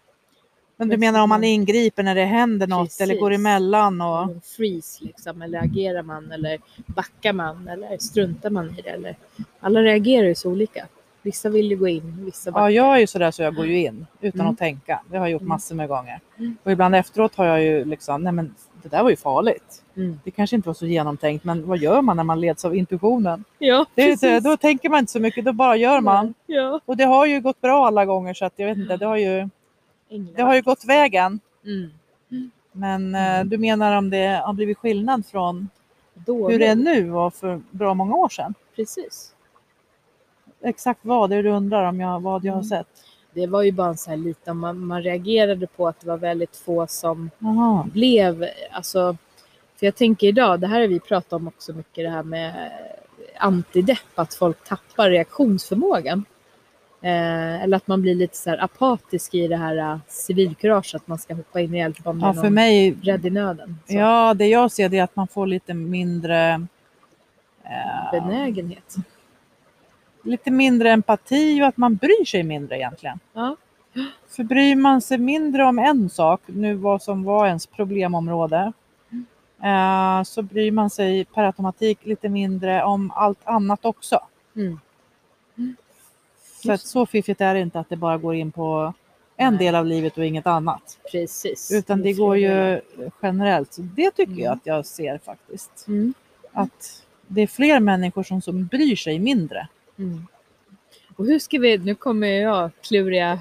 Men 0.77 0.88
du 0.88 0.94
Men 0.94 1.00
menar 1.00 1.23
om 1.23 1.29
man 1.29 1.39
man- 1.39 1.44
ingriper 1.44 2.03
när 2.03 2.15
det 2.15 2.25
händer 2.25 2.67
något 2.67 3.01
eller 3.01 3.15
går 3.15 3.29
Precis. 3.29 3.39
emellan? 3.39 4.01
Och... 4.01 4.21
En 4.23 4.41
freeze 4.41 5.03
liksom, 5.03 5.41
eller 5.41 5.59
agerar 5.59 6.03
man 6.03 6.31
eller 6.31 6.57
backar 6.85 7.33
man 7.33 7.67
eller 7.67 7.97
struntar 7.97 8.50
man 8.50 8.75
i 8.79 8.81
det? 8.81 8.89
Eller... 8.89 9.15
Alla 9.59 9.81
reagerar 9.83 10.27
ju 10.27 10.35
så 10.35 10.50
olika. 10.50 10.88
Vissa 11.21 11.50
vill 11.50 11.69
ju 11.71 11.77
gå 11.77 11.88
in, 11.88 12.25
vissa 12.25 12.51
backar. 12.51 12.69
Ja, 12.69 12.71
jag 12.71 12.95
är 12.95 13.00
ju 13.00 13.07
sådär 13.07 13.31
så 13.31 13.42
jag 13.42 13.56
går 13.56 13.66
ju 13.66 13.77
in 13.86 14.06
utan 14.21 14.39
Mm. 14.42 14.51
att 14.54 14.57
tänka. 14.60 15.01
Det 15.12 15.18
har 15.18 15.25
jag 15.25 15.31
gjort 15.31 15.42
Mm. 15.42 15.50
massor 15.50 15.75
med 15.75 15.88
gånger. 15.88 16.19
Mm. 16.38 16.57
Och 16.63 16.71
ibland 16.71 16.95
efteråt 16.95 17.36
har 17.36 17.45
jag 17.45 17.63
ju 17.63 17.86
liksom, 17.86 18.24
nej 18.24 18.33
men 18.33 18.56
det 18.83 18.89
där 18.89 19.04
var 19.04 19.10
ju 19.10 19.16
farligt. 19.16 19.83
Mm. 19.95 20.19
Det 20.24 20.31
kanske 20.31 20.56
inte 20.56 20.69
var 20.69 20.74
så 20.74 20.86
genomtänkt, 20.86 21.44
men 21.45 21.68
vad 21.68 21.77
gör 21.77 22.01
man 22.01 22.18
när 22.18 22.24
man 22.24 22.42
leds 22.42 22.66
av 22.66 22.75
intuitionen? 22.75 23.44
Ja, 23.57 23.86
Det 23.95 24.06
precis. 24.12 24.44
då 24.44 24.57
tänker 24.57 24.89
man 24.89 25.00
inte 25.00 25.12
så 25.12 25.19
mycket, 25.19 25.45
då 25.45 25.54
bara 25.54 25.75
gör 25.75 26.01
man. 26.01 26.33
Ja. 26.45 26.80
Och 26.86 26.98
det 26.98 27.04
har 27.04 27.25
ju 27.25 27.42
gått 27.42 27.62
bra 27.62 27.88
alla 27.88 28.06
gånger 28.06 28.33
så 28.33 28.45
att 28.45 28.54
jag 28.56 28.68
vet 28.68 28.77
inte, 28.77 28.98
det 28.98 29.06
har 29.06 29.18
ju, 29.18 29.50
det 30.36 30.42
har 30.42 30.56
ju 30.56 30.62
gått 30.62 30.86
vägen. 30.86 31.39
Mm. 31.66 31.89
Men 32.71 33.16
eh, 33.16 33.44
du 33.45 33.57
menar 33.57 33.98
om 33.98 34.10
det 34.10 34.42
har 34.45 34.54
blivit 34.54 34.77
skillnad 34.77 35.25
från 35.25 35.69
Då, 36.13 36.50
hur 36.50 36.60
det 36.60 36.66
är 36.66 36.75
nu 36.75 37.13
och 37.13 37.33
för 37.33 37.62
bra 37.71 37.94
många 37.94 38.16
år 38.16 38.30
sedan? 38.30 38.54
Precis. 38.75 39.33
Exakt 40.61 41.00
vad 41.03 41.30
det 41.30 41.35
är 41.35 41.44
du 41.44 41.49
undrar 41.49 41.83
om 41.89 41.99
jag, 41.99 42.19
vad 42.19 42.45
jag 42.45 42.54
har 42.54 42.57
Mm. 42.59 42.69
sett? 42.69 42.87
Det 43.33 43.47
var 43.47 43.63
ju 43.63 43.71
bara 43.71 43.87
en 43.87 43.97
så 43.97 44.09
här 44.09 44.18
liten, 44.18 44.57
man, 44.57 44.80
man 44.85 45.04
reagerade 45.04 45.68
på 45.68 45.87
att 45.87 45.99
det 45.99 46.07
var 46.07 46.18
väldigt 46.18 46.56
få 46.56 46.87
som 46.87 47.30
Jaha. 47.39 47.87
blev, 47.94 48.45
alltså, 48.71 49.18
för 49.80 49.85
jag 49.85 49.95
tänker 49.95 50.28
idag, 50.28 50.59
det 50.59 50.68
här 50.68 50.81
har 50.81 50.87
vi 50.87 50.99
pratat 50.99 51.33
om 51.33 51.47
också 51.47 51.73
mycket, 51.73 52.04
det 52.06 52.09
här 52.09 52.23
med 52.23 52.71
antidepp, 53.37 53.99
att 54.16 54.33
folk 54.33 54.63
tappar 54.68 55.09
reaktionsförmågan. 55.09 56.25
Eh, 57.01 57.63
eller 57.63 57.78
att 57.78 57.87
man 57.87 58.01
blir 58.01 58.16
lite 58.16 58.37
så 58.37 58.56
apatisk 58.59 59.33
i 59.35 59.47
det 59.47 59.57
här 59.57 59.78
uh, 59.94 59.97
civilkurage, 60.07 60.95
att 60.95 61.07
man 61.07 61.18
ska 61.18 61.33
hoppa 61.35 61.61
in 61.61 61.71
och 61.71 61.78
hjälpa 61.78 62.09
om 62.09 62.19
Ja, 62.19 62.33
för 62.33 62.49
mig, 62.49 62.97
rädd 63.04 63.25
i 63.25 63.30
nöden. 63.30 63.80
Så, 63.87 63.94
ja 63.94 64.33
det 64.33 64.47
jag 64.47 64.71
ser 64.71 64.89
det 64.89 64.97
är 64.97 65.04
att 65.04 65.16
man 65.16 65.28
får 65.28 65.47
lite 65.47 65.73
mindre 65.73 66.68
eh, 67.63 68.11
Benägenhet. 68.11 68.95
Lite 70.30 70.52
mindre 70.52 70.92
empati 70.92 71.62
och 71.64 71.68
att 71.68 71.78
man 71.78 71.95
bryr 71.95 72.26
sig 72.26 72.44
mindre 72.44 72.78
egentligen. 72.78 73.19
Ja. 73.33 73.56
För 74.28 74.44
bryr 74.44 74.76
man 74.76 75.02
sig 75.02 75.18
mindre 75.18 75.64
om 75.64 75.80
en 75.80 76.09
sak, 76.09 76.42
nu 76.45 76.74
vad 76.74 77.02
som 77.02 77.24
var 77.24 77.48
ens 77.48 77.66
problemområde, 77.66 78.74
eh, 79.64 80.24
så 80.24 80.42
bryr 80.42 80.71
man 80.71 80.90
sig 80.90 81.26
per 81.26 81.44
automatik 81.44 82.06
lite 82.06 82.30
mindre 82.30 82.83
om 82.83 83.12
allt 83.16 83.40
annat 83.44 83.86
också. 83.86 84.19
Mm. 84.56 84.80
Så, 86.64 86.71
att 86.71 86.81
så 86.81 87.06
fiffigt 87.06 87.42
är 87.42 87.54
det 87.54 87.59
inte 87.59 87.80
att 87.80 87.90
det 87.90 87.95
bara 87.95 88.18
går 88.18 88.36
in 88.36 88.52
på 88.52 88.94
en 89.38 89.54
Nej. 89.54 89.66
del 89.66 89.76
av 89.76 89.86
livet 89.86 90.18
och 90.18 90.26
inget 90.26 90.48
annat. 90.48 91.00
Precis. 91.12 91.71
Utan 91.71 92.02
det 92.02 92.14
går 92.14 92.38
ju 92.38 92.81
generellt. 93.21 93.74
Så 93.74 93.81
det 93.81 94.12
tycker 94.12 94.33
jag 94.33 94.45
Mm. 94.45 94.57
att 94.57 94.66
jag 94.66 94.86
ser 94.86 95.18
faktiskt. 95.18 95.88
Mm. 95.88 96.14
Att 96.52 97.04
det 97.28 97.42
är 97.42 97.48
fler 97.48 97.80
människor 97.80 98.24
som, 98.24 98.42
som 98.42 98.66
bryr 98.66 98.95
sig 98.95 99.19
mindre. 99.19 99.68
Mm. 99.99 100.27
Och 101.15 101.25
hur 101.25 101.39
ska 101.39 101.59
vi, 101.59 101.77
nu 101.77 101.95
kommer 101.95 102.27
jag 102.27 102.71
kluriga, 102.81 103.39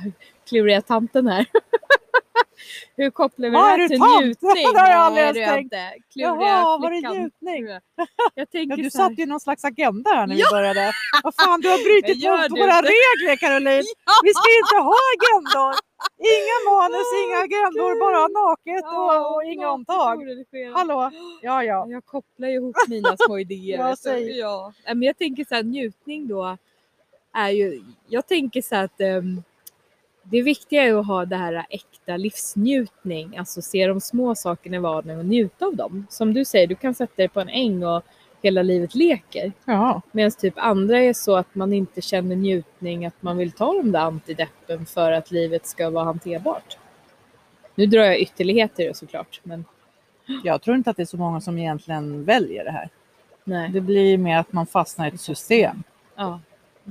kluriga 0.49 0.83
tanten 0.83 1.27
här. 1.27 1.47
Hur 2.97 3.11
kopplar 3.11 3.49
vi 3.49 3.55
Vad 3.57 3.65
det 3.65 3.73
är 3.75 3.79
här 3.79 3.89
till 3.89 4.01
tant? 4.01 4.25
njutning? 4.25 4.73
Det 4.75 4.79
har 4.81 4.89
jag 4.89 4.97
Ja, 4.97 5.01
aldrig 5.07 5.25
ens 5.25 5.51
tänkt. 5.51 5.75
Jaha, 6.15 6.79
var 6.79 6.91
det 6.91 7.01
njutning? 7.21 7.67
Jag 8.35 8.47
Ja, 8.53 8.77
du 8.77 8.91
så 8.91 8.99
satte 8.99 9.15
ju 9.15 9.27
någon 9.27 9.41
slags 9.41 9.65
agenda 9.65 10.11
här 10.11 10.27
när 10.27 10.35
vi 10.35 10.41
Ja. 10.41 10.47
började. 10.53 10.93
Vad 11.23 11.35
fan, 11.35 11.61
du 11.61 11.69
har 11.69 11.79
brutit 11.89 12.23
Jag 12.25 12.39
mot 12.51 12.51
våra 12.61 12.79
inte. 12.79 12.91
regler 12.97 13.37
Caroline. 13.37 13.85
Vi 14.27 14.31
ska 14.39 14.49
inte 14.63 14.77
ha 14.89 14.97
agendor. 15.15 15.75
Inga 16.37 16.57
manus, 16.71 17.09
inga 17.25 17.39
agendor, 17.47 17.91
bara 18.05 18.29
naket 18.41 18.85
och, 18.99 19.35
och 19.37 19.45
inga 19.45 19.71
omtag. 19.71 20.17
Hallå? 20.75 21.11
Ja, 21.43 21.65
ja. 21.65 21.87
Jag 21.89 22.05
kopplar 22.07 22.49
ihop 22.49 22.77
mina 22.89 23.17
små 23.17 23.39
idéer. 23.39 23.79
Ja, 23.79 23.87
vet 23.89 23.99
du. 24.03 24.11
säg. 24.11 24.39
ja. 24.39 24.73
Men 24.87 25.03
jag 25.03 25.19
tänker 25.19 25.45
så 25.49 25.55
här, 25.55 25.63
njutning 25.63 26.29
då 26.29 26.57
är 27.35 27.49
ju, 27.51 27.81
jag 28.09 28.27
tänker 28.27 28.63
så 28.63 28.75
här 28.75 28.85
att 28.85 29.01
ehm, 29.01 29.43
det 30.31 30.43
viktiga 30.43 30.83
är 30.83 30.95
att 30.95 31.07
ha 31.07 31.25
det 31.25 31.37
här 31.37 31.67
äkta 31.71 32.17
livsnjutning, 32.17 33.37
alltså 33.37 33.63
se 33.63 33.87
de 33.87 34.01
små 34.01 34.35
sakerna 34.35 34.77
i 34.77 34.81
vardagen 34.81 35.19
och 35.19 35.27
njuta 35.27 35.67
av 35.67 35.77
dem. 35.77 36.07
Som 36.11 36.35
du 36.35 36.45
säger, 36.45 36.67
du 36.67 36.75
kan 36.75 36.95
sätta 36.95 37.13
dig 37.17 37.29
på 37.29 37.41
en 37.41 37.49
äng 37.49 37.85
och 37.85 38.03
hela 38.43 38.63
livet 38.63 38.95
leker. 38.95 39.53
ja. 39.65 40.03
Medan 40.13 40.31
typ 40.31 40.55
andra 40.57 40.99
är 40.99 41.13
så 41.13 41.37
att 41.37 41.55
man 41.55 41.73
inte 41.73 42.01
känner 42.01 42.37
njutning, 42.37 43.07
att 43.07 43.23
man 43.23 43.37
vill 43.37 43.53
ta 43.53 43.73
de 43.75 43.93
där 43.93 44.01
antideppen 44.01 44.87
för 44.87 45.13
att 45.13 45.31
livet 45.31 45.67
ska 45.67 45.91
vara 45.91 46.05
hanterbart. 46.05 46.79
Nu 47.75 47.87
drar 47.87 48.05
jag 48.05 48.21
ytterligheter 48.21 48.93
såklart, 48.93 49.41
men 49.43 49.65
Jag 50.45 50.63
tror 50.63 50.77
inte 50.77 50.91
att 50.91 50.97
det 50.97 51.03
är 51.03 51.07
så 51.07 51.17
många 51.17 51.41
som 51.41 51.59
egentligen 51.59 52.25
väljer 52.25 52.65
det 52.65 52.71
här. 52.71 52.89
nej. 53.45 53.71
Det 53.71 53.81
blir 53.81 54.19
mer 54.19 54.39
att 54.39 54.53
man 54.53 54.67
fastnar 54.67 55.07
i 55.07 55.09
ett 55.15 55.21
system. 55.21 55.83
Ja. 56.17 56.41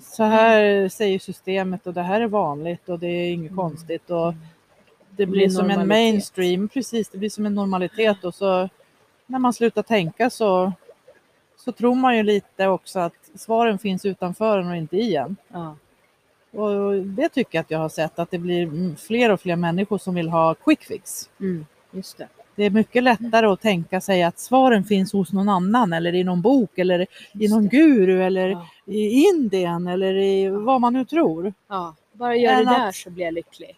Så 0.02 0.24
här 0.24 0.90
säger 0.90 1.20
systemet 1.20 1.88
och 1.88 1.94
det 1.94 2.02
här 2.02 2.22
är 2.22 2.28
vanligt 2.28 2.90
och 2.90 3.00
det 3.00 3.08
är 3.08 3.32
inget 3.34 3.52
Mm. 3.52 3.64
konstigt. 3.64 4.10
Och 4.10 4.34
det 5.10 5.26
blir 5.26 5.50
som 5.50 5.70
en 5.70 5.88
mainstream, 5.88 6.68
precis, 6.70 7.10
det 7.10 7.18
blir 7.18 7.30
som 7.30 7.46
en 7.46 7.56
normalitet 7.56 8.24
och 8.24 8.36
så 8.36 8.70
när 9.26 9.40
man 9.40 9.54
slutar 9.54 9.82
tänka 9.84 10.30
så, 10.30 10.74
så 11.58 11.72
tror 11.72 11.96
man 11.96 12.18
ju 12.18 12.24
lite 12.24 12.68
också 12.68 13.00
att 13.00 13.14
svaren 13.36 13.80
finns 13.80 14.06
utanför 14.06 14.60
en 14.60 14.68
och 14.70 14.76
inte 14.76 14.98
i 14.98 15.16
en. 15.16 15.36
Ja. 15.54 15.76
Och 16.52 16.96
det 17.04 17.30
tycker 17.30 17.58
jag 17.58 17.64
att 17.64 17.72
jag 17.72 17.80
har 17.80 17.90
sett 17.90 18.20
att 18.20 18.32
det 18.32 18.38
blir 18.38 18.64
mm, 18.64 18.96
fler 18.96 19.32
och 19.32 19.42
fler 19.42 19.56
människor 19.56 19.98
som 19.98 20.16
vill 20.16 20.30
ha 20.30 20.54
quick 20.54 20.84
fix. 20.84 21.30
Mm, 21.40 21.66
just 21.92 22.18
det. 22.18 22.28
Det 22.56 22.64
är 22.64 22.70
mycket 22.70 23.04
lättare 23.04 23.46
att 23.46 23.62
tänka 23.62 24.02
sig 24.02 24.24
att 24.24 24.40
svaren 24.40 24.84
finns 24.84 25.14
hos 25.14 25.34
någon 25.34 25.50
annan 25.50 25.94
eller 25.94 26.16
i 26.16 26.24
någon 26.24 26.42
bok 26.42 26.78
eller 26.78 27.00
i 27.02 27.08
Just 27.34 27.54
någon 27.54 27.64
det. 27.64 27.70
guru 27.78 28.24
eller 28.24 28.48
Ja. 28.50 28.68
I 28.90 29.24
Indien 29.28 29.88
eller 29.88 30.14
i 30.14 30.50
vad 30.50 30.82
man 30.82 30.94
nu 30.94 31.06
tror. 31.06 31.54
Ja. 31.68 31.96
Bara 32.14 32.36
gör 32.36 32.52
det 32.52 32.58
Än 32.60 32.66
där 32.66 32.88
att- 32.88 32.96
så 32.96 33.10
blir 33.10 33.26
jag 33.26 33.34
lycklig. 33.34 33.78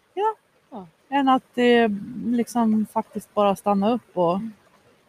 Än 1.11 1.29
att 1.29 1.43
det 1.53 1.91
liksom 2.25 2.85
faktiskt 2.93 3.33
bara 3.33 3.55
stanna 3.55 3.93
upp 3.93 4.01
och, 4.17 4.31
och 4.33 4.39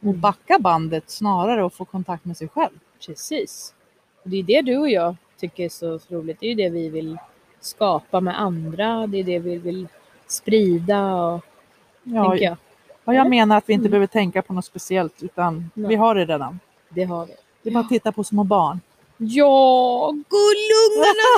Mm. 0.03 0.21
backa 0.21 0.59
bandet 0.61 1.11
snarare 1.11 1.65
och 1.65 1.73
få 1.75 1.85
kontakt 1.85 2.25
med 2.25 2.37
sig 2.37 2.49
själv. 2.49 2.79
Precis. 3.07 3.75
Och 4.23 4.31
det 4.31 4.37
är 4.37 4.43
det 4.43 4.63
du 4.63 4.79
och 4.79 4.91
jag 4.91 5.17
tycker 5.41 5.65
är 5.65 5.69
så 5.69 5.99
roligt. 6.09 6.37
Det 6.41 6.47
är 6.47 6.55
det 6.55 6.69
vi 6.69 6.89
vill 6.89 7.19
skapa 7.61 8.21
med 8.21 8.41
andra. 8.41 9.07
Det 9.07 9.19
är 9.19 9.25
det 9.25 9.39
vi 9.39 9.59
vill 9.59 9.89
sprida 10.27 11.15
och 11.15 11.45
Ja, 12.03 12.29
tänker 12.31 12.45
jag. 12.45 12.57
och 13.05 13.15
jag 13.15 13.31
menar 13.31 13.57
att 13.57 13.69
vi 13.69 13.73
inte 13.73 13.83
Mm. 13.83 13.91
behöver 13.91 14.07
tänka 14.07 14.43
på 14.43 14.53
något 14.53 14.65
speciellt 14.65 15.23
utan 15.23 15.71
Nej. 15.75 15.89
vi 15.89 15.95
har 15.95 16.15
det 16.15 16.25
redan. 16.25 16.61
Det 16.89 17.05
har 17.05 17.27
vi. 17.27 17.33
Det 17.63 17.69
är 17.69 17.73
bara 17.75 17.81
att 17.81 17.89
titta 17.89 18.13
på 18.13 18.25
små 18.25 18.45
barn. 18.45 18.81
Ja, 19.23 20.11
gullungarna! 20.11 21.29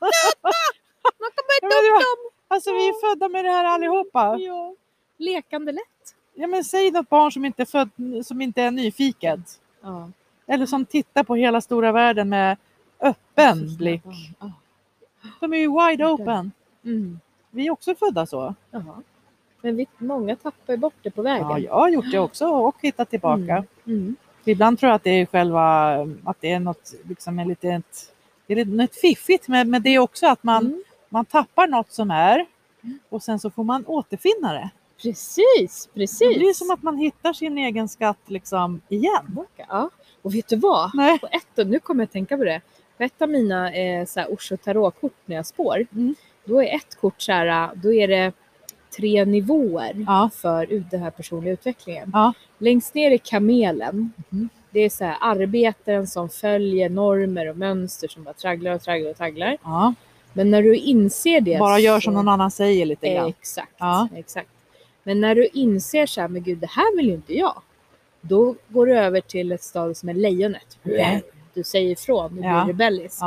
Man 0.00 1.30
kan 1.34 1.44
Ja, 1.48 1.56
inte 1.56 1.62
men 1.62 1.70
det 1.70 1.90
upp 1.90 2.00
dem! 2.00 2.30
Alltså 2.48 2.72
vi 2.72 2.88
är 2.88 3.10
födda 3.10 3.28
med 3.28 3.44
det 3.44 3.50
här 3.50 3.64
allihopa. 3.64 4.36
Ja. 4.38 4.74
Lekande 5.18 5.72
lätt. 5.72 6.14
Ja, 6.34 6.46
men 6.46 6.64
säg 6.64 6.90
något 6.90 7.08
barn 7.08 7.32
som 7.32 7.44
inte 7.44 7.62
är, 7.62 7.66
född, 7.66 7.90
som 8.24 8.40
inte 8.40 8.62
är 8.62 8.70
nyfiket. 8.70 9.40
Ja. 9.80 10.10
Eller 10.46 10.66
som 10.66 10.84
tittar 10.86 11.24
på 11.24 11.34
hela 11.34 11.60
stora 11.60 11.92
världen 11.92 12.28
med 12.28 12.56
öppen 13.00 13.76
blick. 13.76 14.02
Ja. 14.40 14.52
De 15.40 15.52
är 15.52 15.58
ju 15.58 15.68
wide 15.68 16.06
open. 16.06 16.52
Mm. 16.84 17.20
Vi 17.50 17.66
är 17.66 17.70
också 17.70 17.94
födda 17.94 18.26
så. 18.26 18.54
Jaha. 18.70 19.02
Men 19.60 19.76
vi, 19.76 19.86
många 19.98 20.36
tappar 20.36 20.76
bort 20.76 20.94
det 21.02 21.10
på 21.10 21.22
vägen. 21.22 21.48
Ja, 21.48 21.58
jag 21.58 21.74
har 21.74 21.88
gjort 21.88 22.10
det 22.12 22.18
också 22.18 22.46
och 22.46 22.76
hittat 22.82 23.10
tillbaka. 23.10 23.52
Mm. 23.52 23.66
Mm. 23.86 24.16
Ibland 24.48 24.78
tror 24.80 24.88
jag 24.88 24.96
att 24.96 25.04
det 25.04 25.10
är 25.10 25.26
själva, 25.26 25.92
att 26.24 26.36
det 26.40 26.50
är 26.52 26.60
något, 26.60 26.94
liksom 27.08 27.38
en 27.38 27.48
litet, 27.48 28.12
det 28.46 28.54
är 28.60 28.64
något 28.64 28.94
fiffigt 28.94 29.48
med, 29.48 29.66
med 29.66 29.82
det 29.82 29.98
också 29.98 30.26
att 30.26 30.42
man, 30.42 30.66
Mm. 30.66 30.82
man 31.08 31.24
tappar 31.24 31.66
något 31.66 31.92
som 31.92 32.10
är 32.10 32.46
och 33.08 33.22
sen 33.22 33.38
så 33.38 33.50
får 33.50 33.64
man 33.64 33.84
återfinna 33.86 34.52
det. 34.52 34.70
Precis, 35.02 35.88
precis. 35.94 36.18
Det 36.18 36.38
blir 36.38 36.52
som 36.52 36.70
att 36.70 36.82
man 36.82 36.96
hittar 36.96 37.32
sin 37.32 37.58
egen 37.58 37.88
skatt 37.88 38.18
liksom 38.26 38.80
igen. 38.88 39.38
Ja. 39.68 39.90
Och 40.22 40.34
vet 40.34 40.48
du 40.48 40.56
vad? 40.56 40.90
Nej. 40.94 41.18
På 41.18 41.26
ett, 41.26 41.66
nu 41.66 41.80
kommer 41.80 42.02
jag 42.02 42.06
att 42.06 42.12
tänka 42.12 42.36
på 42.36 42.44
det. 42.44 42.60
På 42.96 43.02
ett 43.02 43.22
av 43.22 43.28
mina 43.28 43.72
eh, 43.74 44.04
så 44.06 44.20
här, 44.20 44.56
tarotkort 44.56 45.12
när 45.26 45.36
jag 45.36 45.46
spår, 45.46 45.86
Mm. 45.92 46.14
då 46.44 46.62
är 46.62 46.74
ett 46.76 46.96
kort 47.00 47.20
så 47.22 47.32
här, 47.32 47.70
då 47.74 47.92
är 47.92 48.08
det 48.08 48.32
tre 48.96 49.24
nivåer 49.24 50.04
Ja. 50.06 50.30
för 50.34 50.72
ut- 50.72 50.90
den 50.90 51.00
här 51.02 51.10
personliga 51.10 51.52
utvecklingen. 51.52 52.10
Ja. 52.12 52.32
Längst 52.58 52.94
ner 52.94 53.10
är 53.10 53.18
kamelen. 53.18 54.12
Mhm. 54.28 54.48
Det 54.70 54.80
är 54.80 54.90
så 54.90 55.04
här, 55.04 55.16
arbetaren 55.20 56.06
som 56.06 56.28
följer 56.28 56.88
normer 56.88 57.46
och 57.50 57.56
mönster 57.56 58.08
som 58.08 58.24
bara 58.24 58.34
tragglar 58.34 58.72
och 58.74 58.82
tragglar 58.82 59.10
och 59.10 59.16
tragglar. 59.16 59.56
Ja. 59.62 59.94
Men 60.32 60.50
när 60.50 60.62
du 60.62 60.76
inser 60.76 61.40
det 61.40 61.58
Bara 61.58 61.78
gör 61.78 62.00
så- 62.00 62.04
som 62.04 62.14
någon 62.14 62.28
annan 62.28 62.50
säger 62.50 62.86
lite 62.86 63.14
grann. 63.14 63.28
Exakt, 63.28 63.72
exakt. 64.16 64.48
Men 65.02 65.20
när 65.20 65.34
du 65.34 65.46
inser 65.46 66.06
så 66.06 66.20
här, 66.20 66.28
men 66.28 66.42
gud 66.42 66.58
det 66.58 66.70
här 66.70 66.96
vill 66.96 67.06
ju 67.08 67.14
inte 67.14 67.34
jag. 67.38 67.62
Då 68.20 68.54
går 68.68 68.86
du 68.86 68.98
över 68.98 69.20
till 69.20 69.52
ett 69.52 69.62
stadie 69.62 69.94
som 69.94 70.08
är 70.08 70.14
lejonet. 70.14 70.78
Du 71.54 71.62
säger 71.64 71.90
ifrån, 71.92 72.34
du 72.34 72.40
blir 72.40 72.66
rebellisk. 72.66 73.18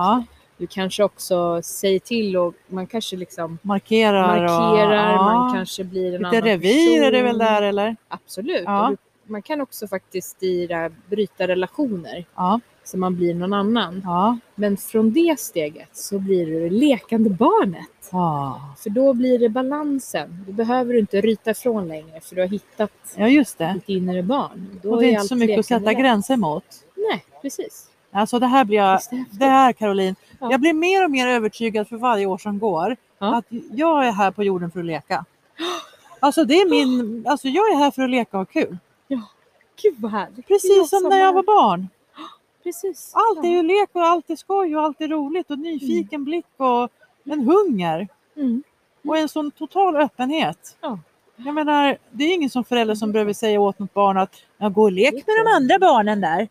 Ja. 0.62 0.66
Du 0.66 0.68
kanske 0.68 1.04
också 1.04 1.62
säger 1.64 2.00
till 2.00 2.38
och 2.38 2.54
man 2.68 2.88
kanske 2.88 3.16
liksom 3.16 3.58
Markerar. 3.62 4.28
markerar, 4.28 5.10
och, 5.14 5.16
ja. 5.16 5.34
man 5.34 5.54
kanske 5.56 5.84
blir 5.84 6.06
en 6.06 6.12
Lite 6.12 6.28
annan 6.28 6.42
revir 6.42 6.88
person. 6.90 7.04
är 7.04 7.12
det 7.12 7.22
väl 7.24 7.38
där 7.38 7.62
eller? 7.62 7.96
Absolut. 8.08 8.64
Ja. 8.66 8.88
Du, 8.90 9.32
man 9.32 9.42
kan 9.42 9.62
också 9.62 9.88
faktiskt 9.88 10.44
i 10.44 10.68
det 10.68 10.76
här 10.76 10.92
bryta 11.10 11.48
relationer 11.48 12.26
Ja. 12.36 12.60
så 12.84 12.98
man 12.98 13.16
blir 13.16 13.34
någon 13.36 13.54
annan. 13.54 14.02
Ja. 14.06 14.38
Men 14.56 14.78
från 14.78 15.14
det 15.14 15.40
steget 15.40 15.90
så 15.98 16.20
blir 16.20 16.46
du 16.46 16.60
det 16.60 16.70
lekande 16.70 17.30
barnet. 17.30 18.10
Ja, 18.12 18.62
För 18.80 18.90
då 18.90 19.14
blir 19.14 19.40
det 19.40 19.50
balansen. 19.50 20.44
Då 20.48 20.54
behöver 20.54 20.94
du 20.94 21.00
inte 21.00 21.22
ryta 21.22 21.52
ifrån 21.52 21.88
längre 21.88 22.22
för 22.22 22.36
du 22.36 22.42
har 22.42 22.48
hittat 22.50 22.92
ja 23.16 23.28
just 23.28 23.58
det. 23.58 23.72
ditt 23.74 23.90
inre 23.90 24.24
barn. 24.24 24.80
Då 24.84 24.92
Och 24.92 25.02
det 25.02 25.08
är 25.08 25.12
inte 25.12 25.24
så 25.24 25.36
mycket 25.36 25.60
att 25.60 25.66
sätta 25.66 25.94
gränser 25.94 26.38
mot. 26.38 26.64
Nej, 26.96 27.24
precis. 27.42 27.88
Alltså 28.12 28.40
det 28.40 28.48
här 28.48 28.66
blir 28.66 28.78
jag, 28.78 29.00
det 29.32 29.46
här 29.46 29.74
Caroline, 29.74 30.16
Ja. 30.40 30.52
jag 30.52 30.60
blir 30.60 30.74
mer 30.74 31.04
och 31.06 31.12
mer 31.12 31.28
övertygad 31.28 31.88
för 31.88 31.98
varje 31.98 32.26
år 32.26 32.38
som 32.38 32.60
går 32.60 32.98
Ja. 33.20 33.36
att 33.38 33.46
jag 33.72 34.08
är 34.08 34.12
här 34.12 34.32
på 34.32 34.44
jorden 34.44 34.72
för 34.72 34.80
att 34.80 34.86
leka. 34.86 35.26
Alltså 36.20 36.44
det 36.46 36.54
är 36.54 36.70
min, 36.70 37.26
alltså 37.28 37.48
jag 37.48 37.72
är 37.72 37.76
här 37.78 37.92
för 37.92 38.02
att 38.02 38.10
leka 38.10 38.38
och 38.40 38.54
ha 38.54 38.62
kul. 38.62 38.78
Gud 39.82 39.96
vad 39.98 40.12
härligt. 40.12 40.48
Precis 40.48 40.90
som 40.90 41.04
när 41.10 41.18
jag 41.20 41.34
var 41.34 41.44
barn. 41.44 41.90
Precis. 42.64 43.12
Allt 43.16 43.46
är 43.46 43.50
ju 43.50 43.64
lek 43.64 43.90
och 43.94 44.02
allt 44.02 44.30
är 44.30 44.36
skoj 44.36 44.76
och 44.78 44.84
allt 44.84 45.02
är 45.02 45.08
roligt 45.08 45.52
och 45.52 45.60
nyfiken 45.60 46.24
blick 46.24 46.46
och 46.58 46.90
en 47.24 47.42
hunger 47.48 48.08
Mm. 48.36 48.64
och 49.08 49.18
en 49.18 49.30
sån 49.30 49.52
total 49.52 49.96
öppenhet. 49.96 50.78
Ja. 50.82 51.00
Jag 51.36 51.56
menar, 51.56 51.98
det 52.12 52.24
är 52.24 52.34
ingen 52.34 52.50
som 52.50 52.64
förälder 52.64 52.96
som 52.96 53.12
behöver 53.12 53.34
säga 53.34 53.60
åt 53.62 53.80
något 53.80 53.94
barn 53.94 54.18
att 54.18 54.34
gå 54.74 54.82
och 54.84 54.92
lek 54.92 55.14
med 55.14 55.24
de 55.46 55.52
andra 55.56 55.80
barnen 55.80 56.22
där. 56.22 56.48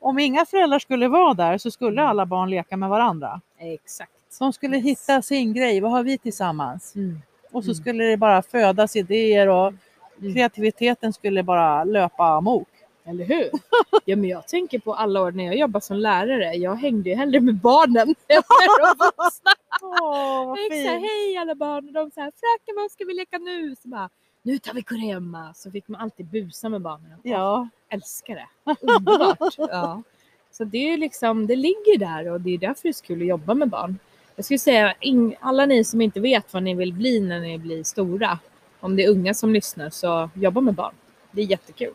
Om 0.00 0.18
inga 0.18 0.46
föräldrar 0.46 0.78
skulle 0.78 1.08
vara 1.08 1.34
där 1.34 1.58
så 1.58 1.70
skulle 1.70 2.02
alla 2.02 2.26
barn 2.26 2.50
leka 2.50 2.76
med 2.76 2.88
varandra. 2.88 3.40
Exakt. 3.58 4.10
De 4.38 4.52
skulle 4.52 4.76
hitta 4.78 5.22
sin 5.22 5.52
grej, 5.54 5.80
vad 5.80 5.90
har 5.90 6.02
vi 6.02 6.18
tillsammans? 6.18 6.94
Mm. 6.94 7.18
Och 7.52 7.64
så 7.64 7.70
Mm. 7.70 7.74
skulle 7.74 8.04
det 8.04 8.16
bara 8.16 8.42
födas 8.42 8.96
idéer 8.96 9.48
och 9.48 9.72
Mm. 10.20 10.34
kreativiteten 10.34 11.12
skulle 11.12 11.42
bara 11.42 11.84
löpa 11.84 12.24
amok. 12.24 12.68
Eller 13.06 13.24
hur? 13.24 13.50
Ja, 14.04 14.16
men 14.16 14.30
jag 14.30 14.48
tänker 14.48 14.78
på 14.78 14.94
alla 14.94 15.22
år 15.22 15.30
när 15.32 15.44
jag 15.44 15.56
jobbade 15.56 15.84
som 15.84 15.96
lärare. 15.96 16.54
Jag 16.54 16.74
hängde 16.74 17.10
ju 17.10 17.16
hellre 17.16 17.40
med 17.40 17.54
barnen 17.54 18.08
än 18.28 18.42
med 18.58 18.68
de 18.80 18.88
vuxna. 18.98 19.50
Åh, 19.82 20.46
vad 20.46 20.58
fint! 20.70 20.86
hej 20.88 21.36
alla 21.36 21.54
barn. 21.54 21.86
Och 21.86 21.92
de 21.92 22.10
så 22.10 22.20
här, 22.20 22.26
fröken 22.40 22.74
vad 22.76 22.90
ska 22.90 23.04
vi 23.04 23.14
leka 23.14 23.38
nu? 23.38 23.76
Så 23.82 23.88
bara, 23.88 24.10
nu 24.46 24.58
tar 24.58 24.74
vi 24.74 24.82
kurragömma. 24.82 25.54
Så 25.54 25.70
fick 25.70 25.88
man 25.88 26.00
alltid 26.00 26.26
busa 26.26 26.68
med 26.68 26.80
barnen. 26.80 27.18
Ja, 27.22 27.68
älskar 27.88 28.34
det. 28.34 28.76
Underbart. 28.80 29.54
ja. 29.58 30.02
Så 30.50 30.64
det 30.64 30.78
är 30.92 30.96
liksom, 30.96 31.46
det 31.46 31.56
ligger 31.56 31.98
där 31.98 32.30
och 32.32 32.40
det 32.40 32.54
är 32.54 32.58
därför 32.58 32.82
det 32.82 32.88
är 32.88 32.92
så 32.92 33.04
kul 33.04 33.20
att 33.22 33.28
jobba 33.28 33.54
med 33.54 33.68
barn. 33.68 33.98
Jag 34.36 34.44
skulle 34.44 34.58
säga, 34.58 34.94
alla 35.40 35.66
ni 35.66 35.84
som 35.84 36.00
inte 36.00 36.20
vet 36.20 36.52
vad 36.52 36.62
ni 36.62 36.74
vill 36.74 36.92
bli 36.92 37.20
när 37.20 37.40
ni 37.40 37.58
blir 37.58 37.84
stora, 37.84 38.38
om 38.80 38.96
det 38.96 39.04
är 39.04 39.10
unga 39.10 39.34
som 39.34 39.52
lyssnar, 39.52 39.90
så 39.90 40.30
jobba 40.34 40.60
med 40.60 40.74
barn. 40.74 40.94
Det 41.30 41.40
är 41.40 41.46
jättekul. 41.46 41.94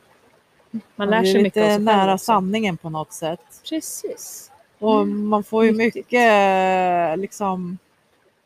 Man 0.95 1.09
lär 1.09 1.21
det 1.21 1.29
är 1.29 1.33
sig 1.33 1.43
mycket 1.43 1.57
av 1.57 1.63
lite 1.63 1.67
sig 1.67 1.75
själv 1.75 1.83
nära 1.83 2.13
också. 2.13 2.25
sanningen 2.25 2.77
på 2.77 2.89
något 2.89 3.13
sätt. 3.13 3.61
Precis. 3.69 4.51
Och 4.79 5.01
Mm, 5.01 5.27
man 5.27 5.43
får 5.43 5.65
ju 5.65 5.71
mycket 5.71 7.19
liksom 7.19 7.77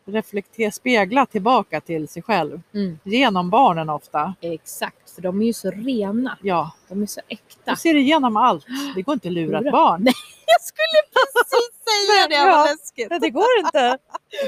reflektera, 0.05 0.71
spegla 0.71 1.25
tillbaka 1.25 1.81
till 1.81 2.07
sig 2.07 2.21
själv. 2.23 2.61
Mm. 2.73 2.99
Genom 3.03 3.49
barnen 3.49 3.89
ofta. 3.89 4.33
Exakt, 4.41 5.09
för 5.15 5.21
de 5.21 5.41
är 5.41 5.45
ju 5.45 5.53
så 5.53 5.71
rena. 5.71 6.37
Ja, 6.41 6.71
De 6.89 7.01
är 7.01 7.05
så 7.05 7.21
äkta. 7.27 7.71
du 7.71 7.75
ser 7.75 7.95
igenom 7.95 8.37
allt. 8.37 8.65
Det 8.95 9.01
går 9.01 9.13
inte 9.13 9.27
att 9.27 9.33
lura 9.33 9.59
ett 9.59 9.71
barn. 9.71 10.03
Nej, 10.03 10.13
Jag 10.45 10.61
skulle 10.61 11.01
precis 11.13 11.79
säga 11.83 12.27
det, 12.45 12.51
vad 12.51 12.65
läskigt. 12.69 13.07
Nej, 13.09 13.19
det 13.19 13.29
går 13.29 13.45
inte. 13.65 13.97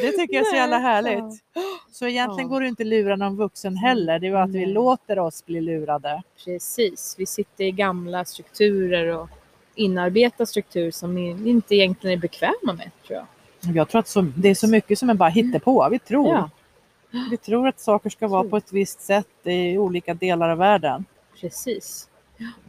Det 0.01 0.11
tycker 0.11 0.35
jag 0.35 0.45
är 0.45 0.49
så 0.49 0.55
jävla 0.55 0.77
Nej. 0.79 0.85
härligt. 0.87 1.43
Så 1.91 2.07
egentligen 2.07 2.49
Ja. 2.49 2.53
går 2.53 2.61
det 2.61 2.67
inte 2.67 2.83
att 2.83 2.87
lura 2.87 3.15
någon 3.15 3.37
vuxen 3.37 3.77
heller. 3.77 4.19
Det 4.19 4.27
är 4.27 4.29
ju 4.29 4.37
att 4.37 4.49
vi 4.49 4.65
Nej. 4.65 4.73
låter 4.73 5.19
oss 5.19 5.45
bli 5.45 5.61
lurade. 5.61 6.23
Precis, 6.45 7.15
vi 7.17 7.25
sitter 7.25 7.63
i 7.63 7.71
gamla 7.71 8.25
strukturer 8.25 9.07
och 9.17 9.29
inarbetar 9.75 10.45
strukturer 10.45 10.91
som 10.91 11.15
vi 11.15 11.49
inte 11.49 11.75
egentligen 11.75 12.17
är 12.17 12.21
bekväma 12.21 12.73
med 12.73 12.91
tror 13.07 13.17
jag. 13.17 13.25
Jag 13.73 13.89
tror 13.89 13.99
att 13.99 14.07
så, 14.07 14.21
det 14.21 14.49
är 14.49 14.55
så 14.55 14.67
mycket 14.67 14.99
som 14.99 15.09
är 15.09 15.13
bara 15.13 15.29
hittepå. 15.29 15.87
Vi 15.91 15.99
tror. 15.99 16.27
Ja. 16.27 16.49
Vi 17.31 17.37
tror 17.37 17.67
att 17.67 17.79
saker 17.79 18.09
ska 18.09 18.27
vara 18.27 18.43
på 18.43 18.57
ett 18.57 18.71
visst 18.71 19.01
sätt 19.01 19.27
i 19.43 19.77
olika 19.77 20.13
delar 20.13 20.49
av 20.49 20.57
världen. 20.57 21.05
Precis. 21.41 22.07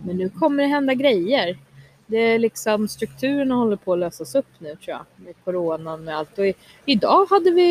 Men 0.05 0.17
nu 0.17 0.29
kommer 0.29 0.63
det 0.63 0.69
hända 0.69 0.95
grejer. 0.95 1.59
Det 2.07 2.19
är 2.19 2.39
liksom 2.39 2.89
strukturerna 2.89 3.55
håller 3.55 3.77
på 3.77 3.93
att 3.93 3.99
lösas 3.99 4.35
upp 4.35 4.47
nu 4.59 4.69
tror 4.69 4.97
jag. 4.97 5.05
Med 5.17 5.35
coronan 5.45 6.05
med 6.05 6.17
allt. 6.17 6.39
Och 6.39 6.47
i, 6.47 6.55
idag 6.85 7.27
hade 7.31 7.51
vi, 7.51 7.71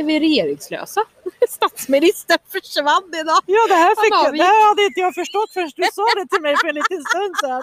är 0.00 0.04
vi 0.04 0.20
regeringslösa. 0.20 1.00
Statsministern 1.48 2.38
försvann 2.48 3.10
idag. 3.22 3.40
Ja, 3.46 3.66
det 3.68 3.74
här, 3.74 4.04
fick 4.04 4.12
jag, 4.12 4.38
det 4.38 4.42
här 4.42 4.68
hade 4.68 4.82
inte 4.82 5.00
jag 5.00 5.14
förstått 5.14 5.50
förrän 5.52 5.70
du 5.76 5.84
sa 5.92 6.06
det 6.16 6.28
till 6.28 6.42
mig 6.42 6.54
för 6.60 6.68
en 6.68 6.74
liten 6.74 7.02
stund 7.04 7.36
sedan. 7.40 7.62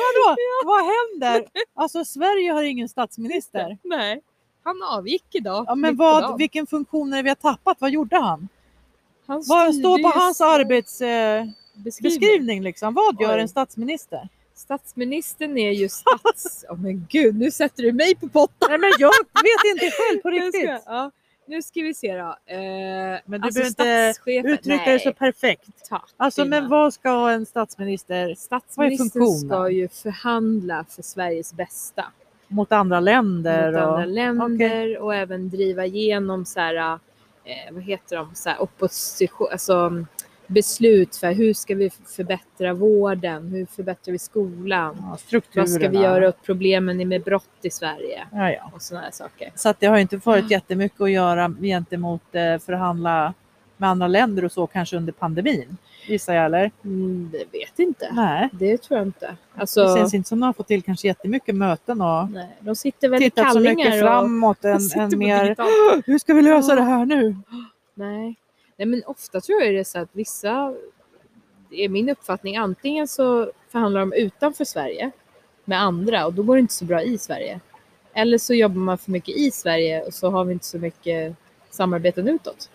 Vadå? 0.00 0.36
Vad 0.64 0.82
händer? 0.94 1.50
Alltså 1.74 2.04
Sverige 2.04 2.52
har 2.52 2.62
ingen 2.62 2.88
statsminister. 2.88 3.78
Nej, 3.82 4.20
han 4.62 4.82
avgick 4.82 5.24
idag. 5.30 5.64
Ja, 5.68 5.74
men 5.74 5.96
vad, 5.96 6.38
vilken 6.38 6.66
funktion 6.66 7.12
är 7.12 7.16
det 7.16 7.22
vi 7.22 7.28
har 7.28 7.34
tappat? 7.36 7.76
Vad 7.80 7.90
gjorde 7.90 8.16
han? 8.16 8.48
Han 9.26 9.42
Vad 9.46 9.74
står 9.74 10.02
på 10.12 10.18
hans 10.18 10.40
arbetsbeskrivning? 10.40 12.58
Eh, 12.58 12.62
liksom? 12.64 12.94
Vad 12.94 13.20
gör 13.20 13.34
Oj. 13.36 13.40
en 13.40 13.48
statsminister? 13.48 14.28
Statsministern 14.54 15.58
är 15.58 15.70
ju 15.72 15.88
stats... 15.88 16.64
Åh 16.70 16.78
men 16.80 17.06
gud, 17.10 17.36
nu 17.38 17.50
sätter 17.50 17.82
du 17.82 17.92
mig 17.92 18.14
på 18.14 18.28
potten. 18.28 18.68
Nej 18.70 18.78
men 18.78 18.90
jag 18.98 19.12
vet 19.42 19.64
inte 19.74 19.90
själv 19.90 20.20
på 20.22 20.28
Nu 20.30 20.38
ska- 20.52 20.58
riktigt. 20.58 20.82
Ja, 20.86 21.10
nu 21.46 21.62
ska 21.62 21.80
vi 21.80 21.94
se 21.94 22.16
då. 22.16 22.36
Eh, 22.46 22.56
Men 22.56 23.22
du 23.26 23.36
alltså 23.46 23.60
behöver 23.76 24.08
inte 24.08 24.30
Uttrycka 24.48 24.76
Nej, 24.84 24.92
det 24.92 25.00
så 25.00 25.12
perfekt. 25.12 25.68
tack, 25.88 26.10
Alltså 26.16 26.44
men 26.44 26.68
vad 26.68 26.94
ska 26.94 27.30
en 27.30 27.46
statsminister 27.46 28.34
Statsministern 28.34 29.10
funktionen? 29.10 29.38
ska 29.48 29.70
ju 29.70 29.88
förhandla 29.88 30.84
för 30.88 31.02
Sveriges 31.02 31.52
bästa. 31.54 32.04
Mot 32.50 32.72
andra 32.72 33.00
länder? 33.00 33.72
Mot 33.72 33.80
och... 33.80 33.88
andra 33.88 34.04
länder 34.04 34.98
och 34.98 35.14
även 35.14 35.50
driva 35.50 35.86
igenom 35.86 36.44
så 36.44 36.60
här, 36.60 36.98
eh, 37.44 37.72
vad 37.72 37.82
heter 37.82 38.16
de, 38.16 38.34
så 38.34 38.48
här, 38.48 38.62
opposition, 38.62 39.48
alltså 39.52 40.04
beslut 40.46 41.16
för 41.16 41.32
hur 41.32 41.54
ska 41.54 41.74
vi 41.74 41.90
förbättra 41.90 42.74
vården, 42.74 43.48
hur 43.48 43.66
förbättrar 43.66 44.12
vi 44.12 44.18
skolan, 44.18 44.96
Ja, 45.30 45.40
vad 45.54 45.68
ska 45.68 45.88
vi 45.88 45.98
göra 45.98 46.28
åt 46.28 46.42
problemen 46.42 47.08
med 47.08 47.22
brott 47.22 47.58
i 47.62 47.70
Sverige 47.70 48.26
Ja, 48.32 48.50
ja. 48.50 48.70
och 48.74 48.82
sådana 48.82 49.04
här 49.04 49.12
saker. 49.12 49.52
Så 49.54 49.68
att 49.68 49.80
det 49.80 49.86
har 49.86 49.98
inte 49.98 50.16
varit 50.16 50.50
jättemycket 50.50 51.00
att 51.00 51.10
göra 51.10 51.54
gentemot 51.60 52.34
eh, 52.34 52.58
förhandla 52.58 53.34
med 53.76 53.90
andra 53.90 54.06
länder 54.06 54.44
och 54.44 54.52
så 54.52 54.66
kanske 54.66 54.96
under 54.96 55.12
pandemin. 55.12 55.76
Gissar 56.10 56.34
jag 56.34 56.44
eller? 56.44 56.70
Mm, 56.84 57.30
det 57.32 57.58
vet 57.58 57.78
inte. 57.78 58.10
Nej. 58.12 58.48
Det 58.52 58.78
tror 58.78 58.98
jag 58.98 59.08
inte. 59.08 59.26
Det 59.26 59.60
Alltså, 59.60 59.96
känns 59.96 60.14
inte 60.14 60.28
som 60.28 60.40
de 60.40 60.46
har 60.46 60.52
fått 60.52 60.68
till 60.68 60.82
kanske 60.82 61.06
jättemycket 61.06 61.54
möten 61.54 62.00
och 62.00 62.30
nej, 62.30 62.56
de 62.60 62.76
sitter 62.76 63.08
väl 63.08 63.20
tittat 63.20 63.52
så 63.52 63.60
mycket 63.60 63.92
och 63.94 63.98
framåt 64.00 64.64
än, 64.64 64.72
än 64.96 65.18
mer 65.18 65.56
hur 66.06 66.18
ska 66.18 66.34
vi 66.34 66.42
lösa 66.42 66.74
det 66.74 66.82
här 66.82 67.06
nu? 67.06 67.36
Nej. 67.94 68.34
Nej, 68.76 68.86
men 68.86 69.02
ofta 69.06 69.40
tror 69.40 69.62
jag 69.62 69.74
det 69.74 69.78
är 69.80 69.84
så 69.84 69.98
att 69.98 70.08
vissa, 70.12 70.74
det 71.70 71.84
är 71.84 71.88
min 71.88 72.08
uppfattning, 72.08 72.56
antingen 72.56 73.08
så 73.08 73.50
förhandlar 73.68 74.00
de 74.00 74.12
utanför 74.12 74.64
Sverige 74.64 75.10
med 75.64 75.82
andra 75.82 76.26
och 76.26 76.32
då 76.32 76.42
går 76.42 76.54
det 76.56 76.60
inte 76.60 76.74
så 76.74 76.84
bra 76.84 77.02
i 77.02 77.18
Sverige. 77.18 77.60
Eller 78.14 78.38
så 78.38 78.54
jobbar 78.54 78.76
man 78.80 78.98
för 78.98 79.10
mycket 79.10 79.36
i 79.36 79.50
Sverige 79.50 80.02
och 80.02 80.14
så 80.14 80.30
har 80.30 80.44
vi 80.44 80.52
inte 80.52 80.66
så 80.66 80.78
mycket 80.78 81.36
samarbeten 81.70 82.28
utåt. 82.28 82.70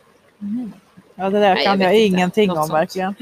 Ja, 1.15 1.29
det 1.29 1.39
där 1.39 1.55
Nej, 1.55 1.65
kan 1.65 1.81
jag 1.81 1.93
jag, 1.95 2.01
ingenting 2.01 2.47
Något 2.47 2.57
om 2.57 2.63
sånt. 2.63 2.73
verkligen. 2.73 3.15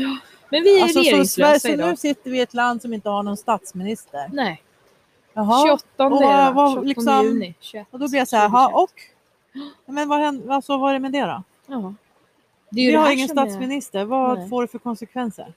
Men 0.49 0.63
vi 0.63 0.79
är 0.79 0.83
Alltså, 0.83 0.99
regeringslösa 0.99 1.59
så 1.59 1.67
nu 1.67 1.73
idag. 1.73 1.99
sitter 1.99 2.31
vi 2.31 2.37
i 2.37 2.41
ett 2.41 2.53
land 2.53 2.81
som 2.81 2.93
inte 2.93 3.09
har 3.09 3.23
någon 3.23 3.37
statsminister. 3.37 4.29
Nej, 4.33 4.63
Jaha. 5.33 5.65
28 5.67 6.05
Och 6.05 6.11
vad- 6.11 6.21
det, 6.21 6.51
vad 6.51 6.71
28 6.73 6.81
liksom- 6.87 7.23
juni. 7.25 7.53
21, 7.59 7.87
Och 7.91 7.99
då 7.99 8.09
blir 8.09 8.19
jag 8.19 8.27
så 8.27 8.35
här, 8.37 8.49
2021. 8.49 8.73
ha, 8.73 8.81
och? 8.83 9.93
Men 9.93 10.09
vad, 10.09 10.19
händer, 10.19 10.49
alltså, 10.53 10.77
vad 10.77 10.89
är 10.89 10.93
det 10.93 10.99
med 10.99 11.11
det 11.11 11.21
då? 11.21 11.43
Ja. 11.67 11.93
Det 12.69 12.75
Vi 12.85 12.91
det 12.91 12.97
har 12.97 13.11
ingen 13.11 13.27
som 13.27 13.37
är- 13.37 13.45
statsminister. 13.49 14.05
Vad 14.05 14.39
Nej. 14.39 14.49
får 14.49 14.61
det 14.61 14.67
för 14.67 14.79
konsekvenser? 14.79 15.53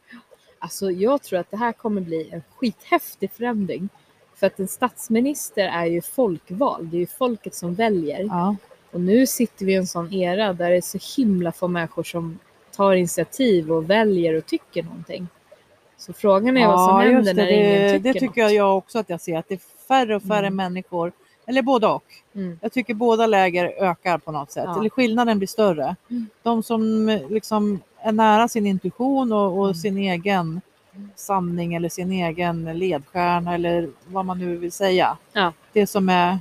Alltså 0.58 0.90
jag 0.90 1.22
tror 1.22 1.38
att 1.38 1.50
det 1.50 1.56
här 1.56 1.72
kommer 1.72 2.00
bli 2.00 2.30
en 2.32 2.42
skithäftig 2.56 3.30
förändring. 3.32 3.88
För 4.36 4.46
att 4.46 4.58
en 4.60 4.68
statsminister 4.68 5.64
är 5.68 5.86
ju 5.86 6.02
folkvald. 6.02 6.88
Det 6.88 6.96
är 6.96 7.00
ju 7.00 7.06
folket 7.06 7.54
som 7.54 7.74
väljer. 7.74 8.20
Ja. 8.24 8.56
Och 8.96 9.02
nu 9.02 9.26
sitter 9.26 9.66
vi 9.66 9.72
i 9.72 9.76
en 9.76 9.86
sån 9.86 10.12
era 10.12 10.52
där 10.52 10.70
det 10.70 10.76
är 10.76 10.80
så 10.80 10.98
himla 11.22 11.52
få 11.52 11.68
människor 11.68 12.02
som 12.02 12.38
tar 12.76 12.92
initiativ 12.92 13.72
och 13.72 13.90
väljer 13.90 14.34
och 14.38 14.46
tycker 14.46 14.82
någonting. 14.82 15.28
Så 15.96 16.12
frågan 16.12 16.56
är 16.56 16.66
vad 16.66 16.80
som 16.88 17.00
Ja, 17.00 17.12
händer 17.12 17.34
det. 17.34 17.42
när 17.42 17.50
ingen 17.50 17.92
tycker 17.92 18.12
det 18.12 18.20
tycker 18.20 18.42
något. 18.42 18.52
jag, 18.52 18.76
också 18.78 18.98
att 18.98 19.10
jag 19.10 19.20
ser. 19.20 19.38
Att 19.38 19.48
det 19.48 19.54
är 19.54 19.60
färre 19.88 20.16
och 20.16 20.22
färre 20.22 20.46
Mm. 20.46 20.56
människor. 20.56 21.12
Eller 21.46 21.62
både 21.62 21.86
och. 21.86 22.04
Mm. 22.34 22.58
Jag 22.62 22.72
tycker 22.72 22.94
båda 22.94 23.26
läger 23.26 23.64
ökar 23.82 24.18
på 24.18 24.32
något 24.32 24.50
sätt. 24.52 24.64
Ja. 24.66 24.80
Eller 24.80 24.90
skillnaden 24.90 25.38
blir 25.38 25.48
större. 25.48 25.96
Mm. 26.10 26.26
De 26.42 26.62
som 26.62 27.06
liksom 27.30 27.80
är 28.00 28.12
nära 28.12 28.48
sin 28.48 28.66
intuition 28.66 29.32
och, 29.32 29.58
och 29.58 29.64
Mm. 29.64 29.74
sin 29.74 29.98
egen 29.98 30.60
sanning 31.16 31.74
eller 31.74 31.88
sin 31.88 32.12
egen 32.12 32.78
ledstjärna 32.78 33.54
eller 33.54 33.88
vad 34.06 34.24
man 34.24 34.38
nu 34.38 34.56
vill 34.56 34.72
säga. 34.72 35.16
Ja. 35.32 35.52
Det 35.72 35.86
som 35.86 36.08
är 36.08 36.38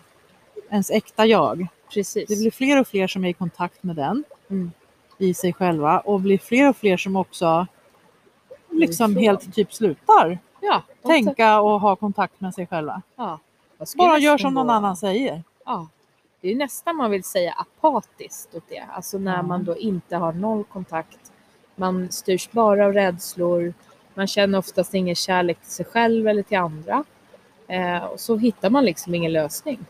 ens 0.70 0.91
äkta 0.91 1.26
jag. 1.26 1.68
Precis. 1.93 2.30
Det 2.30 2.36
blir 2.39 2.52
fler 2.52 2.80
och 2.80 2.88
fler 2.88 3.08
som 3.08 3.26
är 3.26 3.30
i 3.30 3.34
kontakt 3.34 3.84
med 3.84 3.95
den 3.95 4.24
Mm. 4.50 4.71
i 5.17 5.34
sig 5.34 5.54
själva 5.54 6.00
och 6.00 6.19
blir 6.21 6.38
fler 6.38 6.69
och 6.69 6.78
fler 6.78 6.98
som 6.98 7.15
också 7.15 7.67
liksom 8.71 9.12
Ifrån. 9.12 9.24
helt 9.24 9.54
typ 9.56 9.74
slutar 9.74 10.39
ja, 10.62 10.84
och 11.02 11.10
tänka 11.10 11.60
och 11.62 11.82
ha 11.82 11.95
kontakt 11.95 12.41
med 12.41 12.54
sig 12.54 12.67
själva. 12.67 13.02
Ja. 13.15 13.39
Bara 13.98 14.17
gör 14.17 14.38
som 14.38 14.54
någon 14.54 14.67
gå- 14.67 14.74
annan 14.74 14.98
säger. 14.98 15.43
Ja. 15.65 15.88
Det 16.41 16.52
är 16.52 16.56
nästan 16.56 16.95
man 16.95 17.12
vill 17.12 17.24
säga 17.24 17.54
apatiskt 17.54 18.56
åt 18.56 18.63
det. 18.69 18.84
Alltså 18.93 19.17
när 19.17 19.36
Ja. 19.36 19.41
man 19.41 19.63
då 19.63 19.78
inte 19.78 20.15
har 20.17 20.34
noll 20.34 20.63
kontakt. 20.63 21.32
Man 21.76 22.12
styrs 22.12 22.52
bara 22.52 22.86
av 22.86 22.93
rädslor. 22.93 23.74
Man 24.13 24.28
känner 24.28 24.58
oftast 24.58 24.93
ingen 24.93 25.15
kärlek 25.15 25.60
till 25.62 25.71
sig 25.71 25.86
själv 25.86 26.28
eller 26.28 26.43
till 26.43 26.58
andra. 26.58 27.04
Eh, 27.67 28.04
och 28.04 28.19
så 28.19 28.38
hittar 28.38 28.69
man 28.69 28.86
liksom 28.86 29.15
ingen 29.15 29.34
lösning. 29.34 29.86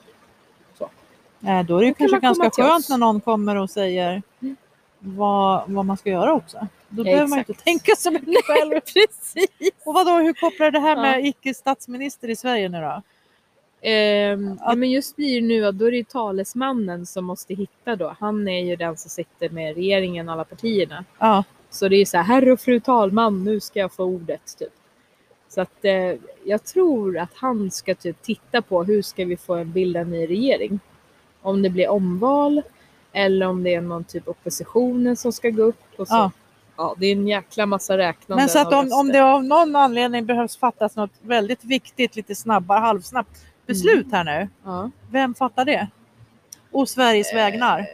Då 1.40 1.78
är 1.78 1.82
det 1.86 1.94
kan 1.94 1.94
kanske 1.94 2.16
man 2.16 2.22
ganska 2.22 2.64
skönt 2.64 2.90
när 2.90 2.98
någon 2.98 3.22
kommer 3.22 3.56
och 3.56 3.70
säger 3.70 4.22
Mm. 4.42 4.56
vad, 5.00 5.64
vad 5.68 5.86
man 5.86 5.98
ska 5.98 6.10
göra 6.10 6.34
också. 6.34 6.68
Då 6.90 7.00
Ja, 7.02 7.04
behöver 7.04 7.28
man 7.28 7.40
exakt. 7.40 7.50
inte 7.50 7.64
tänka 7.64 7.96
så 7.98 8.12
mycket 8.12 8.46
själv. 8.46 8.72
Precis. 8.94 9.72
Och 9.86 9.94
vadå, 9.94 10.12
hur 10.12 10.34
kopplar 10.34 10.72
det 10.72 10.80
här 10.80 10.96
Ja. 10.96 11.02
med 11.02 11.26
icke-statsminister 11.26 12.30
i 12.30 12.36
Sverige 12.36 12.70
nu 12.70 12.82
då? 12.82 13.02
Ehm, 13.82 14.60
ja, 14.62 14.76
men 14.76 14.92
just 14.92 15.16
blir 15.16 15.42
det 15.42 15.48
nu 15.48 15.66
att 15.66 15.78
då 15.78 15.86
är 15.88 15.92
det 15.92 15.98
ju 15.98 16.04
talesmannen 16.04 17.06
som 17.06 17.26
måste 17.26 17.54
hitta 17.54 17.96
då. 17.96 18.16
Han 18.20 18.48
är 18.48 18.64
ju 18.66 18.76
den 18.76 18.98
som 18.98 19.10
sitter 19.10 19.50
med 19.50 19.76
regeringen 19.76 20.28
och 20.30 20.34
alla 20.34 20.44
partierna. 20.44 21.06
Ja, 21.20 21.44
Så 21.70 21.88
det 21.88 21.96
är 21.96 22.06
så 22.06 22.18
här, 22.18 22.24
herr 22.24 22.52
och 22.52 22.60
fru 22.60 22.80
talman, 22.80 23.44
nu 23.44 23.60
ska 23.60 23.80
jag 23.80 23.94
få 23.94 24.04
ordet. 24.04 24.58
Typ. 24.60 24.74
Så 25.50 25.62
att 25.62 25.86
eh, 25.86 26.14
jag 26.44 26.64
tror 26.64 27.18
att 27.18 27.32
han 27.34 27.72
ska 27.72 27.96
typ 27.96 28.22
titta 28.22 28.62
på 28.62 28.84
hur 28.84 29.02
ska 29.02 29.26
vi 29.26 29.38
få 29.38 29.56
en 29.56 29.72
bilda 29.72 30.04
ny 30.04 30.28
regering. 30.28 30.80
Om 31.46 31.62
det 31.62 31.70
blir 31.70 31.90
omval 31.90 32.62
eller 33.14 33.48
om 33.48 33.64
det 33.64 33.74
är 33.74 33.82
någon 33.82 34.04
typ 34.04 34.28
oppositionen 34.28 35.16
som 35.16 35.32
ska 35.34 35.50
gå 35.50 35.64
upp. 35.64 35.84
Och 35.98 36.08
så. 36.08 36.14
Ja. 36.14 36.32
Ja. 36.78 36.96
det 36.98 37.06
är 37.06 37.12
en 37.12 37.28
jäkla 37.28 37.66
massa 37.66 37.98
räknande. 37.98 38.42
men 38.42 38.50
så 38.50 38.60
att 38.60 38.74
om, 38.74 38.92
om 39.00 39.08
det 39.08 39.20
av 39.20 39.44
någon 39.44 39.76
anledning 39.76 40.26
behövs 40.26 40.58
fattas 40.58 40.96
något 40.96 41.12
väldigt 41.22 41.64
viktigt, 41.64 42.16
lite 42.16 42.36
snabbare, 42.36 42.80
halvsnabbt 42.80 43.46
beslut 43.66 44.08
här 44.12 44.24
nu. 44.24 44.50
Ja. 44.64 44.92
Vem 45.12 45.34
fattar 45.34 45.66
det? 45.66 45.88
Och 46.72 46.90
Sveriges 46.90 47.32
Eh, 47.32 47.36
vägnar? 47.36 47.86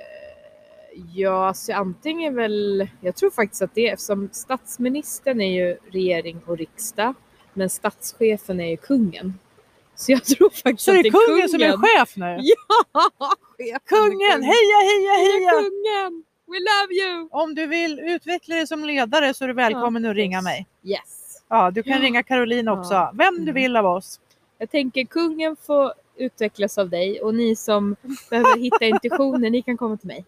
Ja, 1.14 1.48
alltså 1.48 1.74
antingen 1.74 2.36
väl, 2.36 2.88
jag 3.02 3.16
tror 3.16 3.30
faktiskt 3.32 3.62
att 3.62 3.76
det 3.76 3.90
är, 3.90 3.94
eftersom 3.94 4.30
statsministern 4.32 5.42
är 5.42 5.52
ju 5.52 5.78
regering 5.92 6.42
och 6.46 6.58
riksdag, 6.58 7.14
men 7.54 7.70
statschefen 7.70 8.60
är 8.60 8.70
ju 8.70 8.78
kungen. 8.78 9.34
Så 10.02 10.12
jag 10.12 10.24
tror 10.26 10.50
faktiskt 10.50 10.82
Så 10.86 10.92
att 10.92 11.04
det 11.04 11.08
är 11.10 11.28
kungen 11.28 11.50
som 11.50 11.62
är 11.62 11.78
chef 11.78 12.16
nu? 12.16 12.26
Ja, 12.42 12.56
chefen 13.58 13.80
Kungen! 13.86 14.44
Heja, 14.44 14.78
heja, 14.90 15.12
Heja 15.12 15.32
heja! 15.38 15.52
kungen! 15.52 16.24
We 16.48 16.58
love 16.60 16.94
you! 16.94 17.28
Om 17.32 17.56
du 17.56 17.68
vill 17.68 18.00
utveckla 18.00 18.56
dig 18.56 18.68
som 18.68 18.86
ledare 18.86 19.34
så 19.34 19.44
är 19.44 19.48
du 19.48 19.54
välkommen 19.54 20.06
att 20.06 20.16
ringa 20.16 20.42
mig. 20.42 20.68
Yes. 20.84 21.00
Ja, 21.50 21.72
du 21.72 21.84
kan 21.84 21.94
Ja. 21.94 22.00
ringa 22.00 22.24
Caroline 22.24 22.68
också. 22.68 22.94
Ja. 22.94 23.12
Vem 23.16 23.36
du 23.36 23.42
Mm. 23.42 23.54
vill 23.54 23.76
av 23.78 23.86
oss. 23.86 24.20
Jag 24.58 24.70
tänker 24.72 25.04
kungen 25.06 25.56
får 25.68 25.94
utvecklas 26.18 26.78
av 26.78 26.90
dig 26.90 27.22
och 27.22 27.36
ni 27.36 27.56
som 27.56 27.96
behöver 28.30 28.58
hitta 28.60 28.86
intuitioner, 28.86 29.50
ni 29.50 29.62
kan 29.62 29.78
komma 29.78 29.98
till 29.98 30.08
mig. 30.08 30.26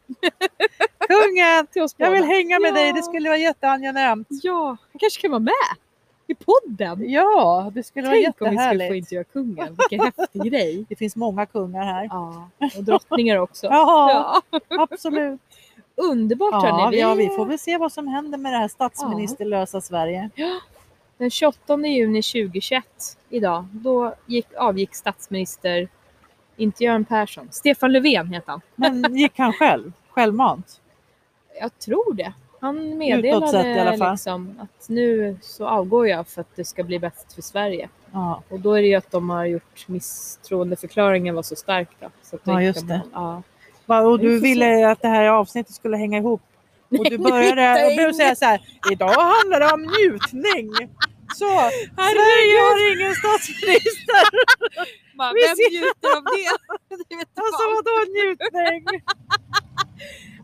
Kungen! 1.07 1.67
Till 1.73 1.87
Jag 1.97 2.11
vill 2.11 2.23
hänga 2.23 2.59
med 2.59 2.73
dig, 2.73 2.91
det 2.93 2.99
Ja. 2.99 3.03
skulle 3.03 3.29
vara 3.29 3.37
jätteangenämt. 3.39 4.27
Ja, 4.29 4.65
han 4.91 4.99
kanske 4.99 5.21
kan 5.21 5.31
vara 5.31 5.39
med 5.39 5.53
i 6.27 6.35
podden. 6.35 7.09
Ja, 7.09 7.71
det 7.75 7.83
skulle 7.83 8.07
vara 8.07 8.15
Tänk 8.23 8.25
om 8.27 8.31
vi 8.31 8.33
skulle 8.33 8.49
få 8.49 8.53
jättehärligt. 8.63 8.95
intervjua 8.95 9.23
kungen, 9.23 9.77
vilken 9.89 9.99
häftig 9.99 10.41
grej. 10.51 10.85
Det 10.89 10.95
finns 10.95 11.15
många 11.15 11.45
kungar 11.45 11.83
här. 11.85 12.03
Ja, 12.11 12.49
och 12.77 12.83
drottningar 12.83 13.37
också. 13.37 13.67
Ja, 13.71 14.41
Ja. 14.49 14.59
absolut. 14.91 15.41
Underbart 15.95 16.49
Ja, 16.51 16.59
hörni. 16.77 16.95
vi, 16.95 17.01
ja, 17.01 17.13
vi 17.13 17.27
får 17.29 17.45
väl 17.45 17.59
se 17.59 17.77
vad 17.77 17.91
som 17.91 18.07
händer 18.07 18.37
med 18.37 18.53
det 18.53 18.57
här 18.57 18.67
statsministerlösa 18.67 19.81
Sverige. 19.81 20.29
Den 21.17 21.29
28 21.29 21.77
juni 21.77 22.21
2021 22.21 22.83
idag, 23.29 23.65
då 23.71 24.15
gick, 24.25 24.47
avgick 24.57 24.95
statsminister, 24.95 25.87
inte 26.57 26.83
Göran 26.83 27.05
Persson, 27.05 27.47
Stefan 27.51 27.91
Löfven 27.91 28.33
heter 28.33 28.51
han. 28.51 28.61
Men 28.75 29.17
gick 29.17 29.37
han 29.39 29.53
själv? 29.53 29.93
Självmant? 30.09 30.81
Jag 31.61 31.79
tror 31.79 32.13
det. 32.13 32.33
Han 32.63 32.97
meddelade 32.97 33.47
sett 33.47 33.65
i 33.65 33.79
alla 33.79 33.97
fall. 33.97 34.11
liksom 34.11 34.59
att 34.59 34.89
nu 34.89 35.37
så 35.41 35.67
avgår 35.67 36.07
jag 36.07 36.27
för 36.27 36.41
att 36.41 36.55
det 36.55 36.65
ska 36.65 36.83
bli 36.83 36.99
bäst 36.99 37.33
för 37.33 37.41
Sverige. 37.41 37.89
Ja. 38.11 38.43
Och 38.49 38.59
då 38.59 38.73
är 38.73 38.81
det 38.81 38.87
ju 38.87 38.95
att 38.95 39.11
de 39.11 39.29
har 39.29 39.45
gjort 39.45 39.87
misstroendeförklaringen 39.87 41.35
var 41.35 41.43
så 41.43 41.55
stark 41.55 41.89
då. 41.99 42.09
Så 42.21 42.39
Ja, 42.43 42.61
just 42.61 42.79
de- 42.79 42.87
det. 42.87 43.01
Ja. 43.13 43.43
Och 43.85 44.19
du 44.19 44.39
ville 44.39 44.91
att 44.91 45.01
det 45.01 45.07
här 45.07 45.25
avsnittet 45.25 45.75
skulle 45.75 45.97
hänga 45.97 46.17
ihop. 46.17 46.41
Och 46.99 47.09
du 47.09 47.17
började 47.31 47.85
och 47.85 48.07
du 48.07 48.13
säger 48.13 48.35
så 48.35 48.45
här, 48.45 48.61
idag 48.91 49.13
handlar 49.33 49.59
det 49.59 49.73
om 49.73 49.81
njutning. 49.81 50.69
Så, 51.35 51.49
Sverige 51.95 52.57
har 52.65 52.77
ingen 52.95 53.13
statsminister. 53.15 54.23
Vi 55.35 55.41
Vem 55.47 55.55
njuter 55.71 56.17
av 56.17 56.23
det? 56.23 56.51
det 57.09 57.15
vet 57.15 57.27
Alltså 57.45 57.63
vadå 57.75 57.95
njutning? 58.17 59.01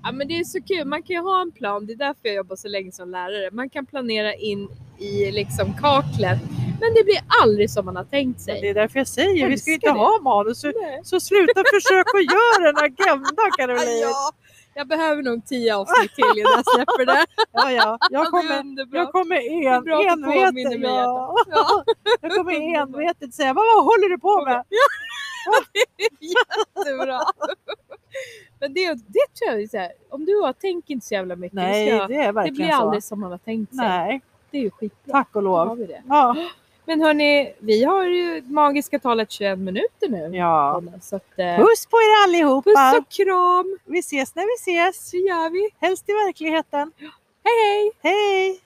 Ja, 0.03 0.11
men 0.11 0.27
det 0.27 0.39
är 0.39 0.43
så 0.43 0.61
kul, 0.61 0.85
man 0.85 1.03
kan 1.03 1.15
ju 1.15 1.21
ha 1.21 1.41
en 1.41 1.51
plan. 1.51 1.85
Det 1.85 1.93
är 1.93 1.97
därför 1.97 2.19
jag 2.23 2.35
jobbar 2.35 2.55
så 2.55 2.67
länge 2.67 2.91
som 2.91 3.11
lärare. 3.11 3.49
Man 3.51 3.69
kan 3.69 3.85
planera 3.85 4.33
in 4.33 4.69
i 4.99 5.31
liksom 5.31 5.73
kaklet. 5.73 6.39
Men 6.81 6.93
det 6.93 7.03
blir 7.03 7.19
aldrig 7.41 7.71
som 7.71 7.85
man 7.85 7.95
har 7.95 8.03
tänkt 8.03 8.41
sig. 8.41 8.61
Det 8.61 8.69
är 8.69 8.73
därför 8.73 8.99
jag 8.99 9.07
säger, 9.07 9.49
vi 9.49 9.57
ska 9.57 9.71
inte 9.71 9.87
det. 9.87 9.91
ha 9.93 10.19
manus. 10.19 10.59
Så, 10.61 10.71
så 11.03 11.19
sluta 11.19 11.63
försöka 11.73 12.17
göra 12.17 12.69
en 12.69 12.77
agenda 12.77 13.43
Caroline. 13.57 13.99
Ja, 14.01 14.31
jag 14.73 14.87
behöver 14.87 15.23
nog 15.23 15.45
tio 15.45 15.75
avsnitt 15.75 16.15
till 16.15 16.39
innan 16.39 16.51
jag 16.55 16.65
släpper 16.75 17.05
det. 17.05 17.25
Ja, 17.51 17.71
ja. 17.71 17.97
Jag 18.09 18.27
kommer, 18.27 18.95
jag 18.95 19.11
kommer 19.11 19.35
en, 19.75 19.83
bra 19.83 20.01
envetet, 20.11 20.81
ja. 20.81 21.35
Ja. 21.47 21.83
jag 22.21 22.35
kommer 22.35 22.75
envetet 22.75 23.33
säga, 23.33 23.53
vad, 23.53 23.65
vad 23.75 23.83
håller 23.83 24.09
du 24.09 24.19
på 24.19 24.45
med? 24.45 24.63
Jättebra. 26.19 27.21
Men 28.59 28.73
det, 28.73 28.85
det 28.93 29.25
tror 29.39 29.51
jag 29.51 29.61
är 29.61 29.67
så 29.67 29.77
här, 29.77 29.91
om 30.09 30.25
du 30.25 30.35
har 30.35 30.53
tänk 30.61 30.89
inte 30.89 31.05
så 31.07 31.13
jävla 31.13 31.35
mycket. 31.35 31.53
Nej, 31.55 31.87
ska, 31.87 32.07
det 32.07 32.15
är 32.15 32.25
det 32.25 32.31
verkligen 32.31 32.55
blir 32.55 32.69
så. 32.71 32.75
aldrig 32.81 33.03
som 33.03 33.19
man 33.19 33.31
har 33.31 33.37
tänkt 33.37 33.75
sig. 33.75 33.87
Nej, 33.87 34.21
Det 34.51 34.57
är 34.57 34.61
ju 34.61 34.71
skitbra. 34.71 35.11
tack 35.11 35.35
och 35.35 35.43
Då 35.43 35.55
har 35.57 35.65
lov. 35.65 35.77
vi 35.77 35.85
det. 35.85 36.03
Ja, 36.07 36.35
Men 36.85 37.01
hörni, 37.01 37.53
vi 37.59 37.83
har 37.83 38.05
ju 38.05 38.41
magiska 38.41 38.99
talet 38.99 39.31
21 39.31 39.59
minuter 39.59 40.09
nu. 40.09 40.37
ja. 40.37 40.83
Så 41.01 41.15
att, 41.15 41.39
eh, 41.39 41.55
Puss 41.57 41.85
på 41.85 41.97
er 41.97 42.23
allihopa. 42.23 42.69
puss 42.69 42.99
och 42.99 43.09
kram 43.09 43.77
Vi 43.85 43.99
ses 43.99 44.35
när 44.35 44.43
vi 44.43 44.71
ses. 44.73 45.09
så 45.09 45.17
gör 45.17 45.49
vi. 45.49 45.69
Helst 45.87 46.09
i 46.09 46.13
verkligheten. 46.13 46.91
Hej 47.43 47.53
hej! 47.63 47.91
Hej! 48.01 48.59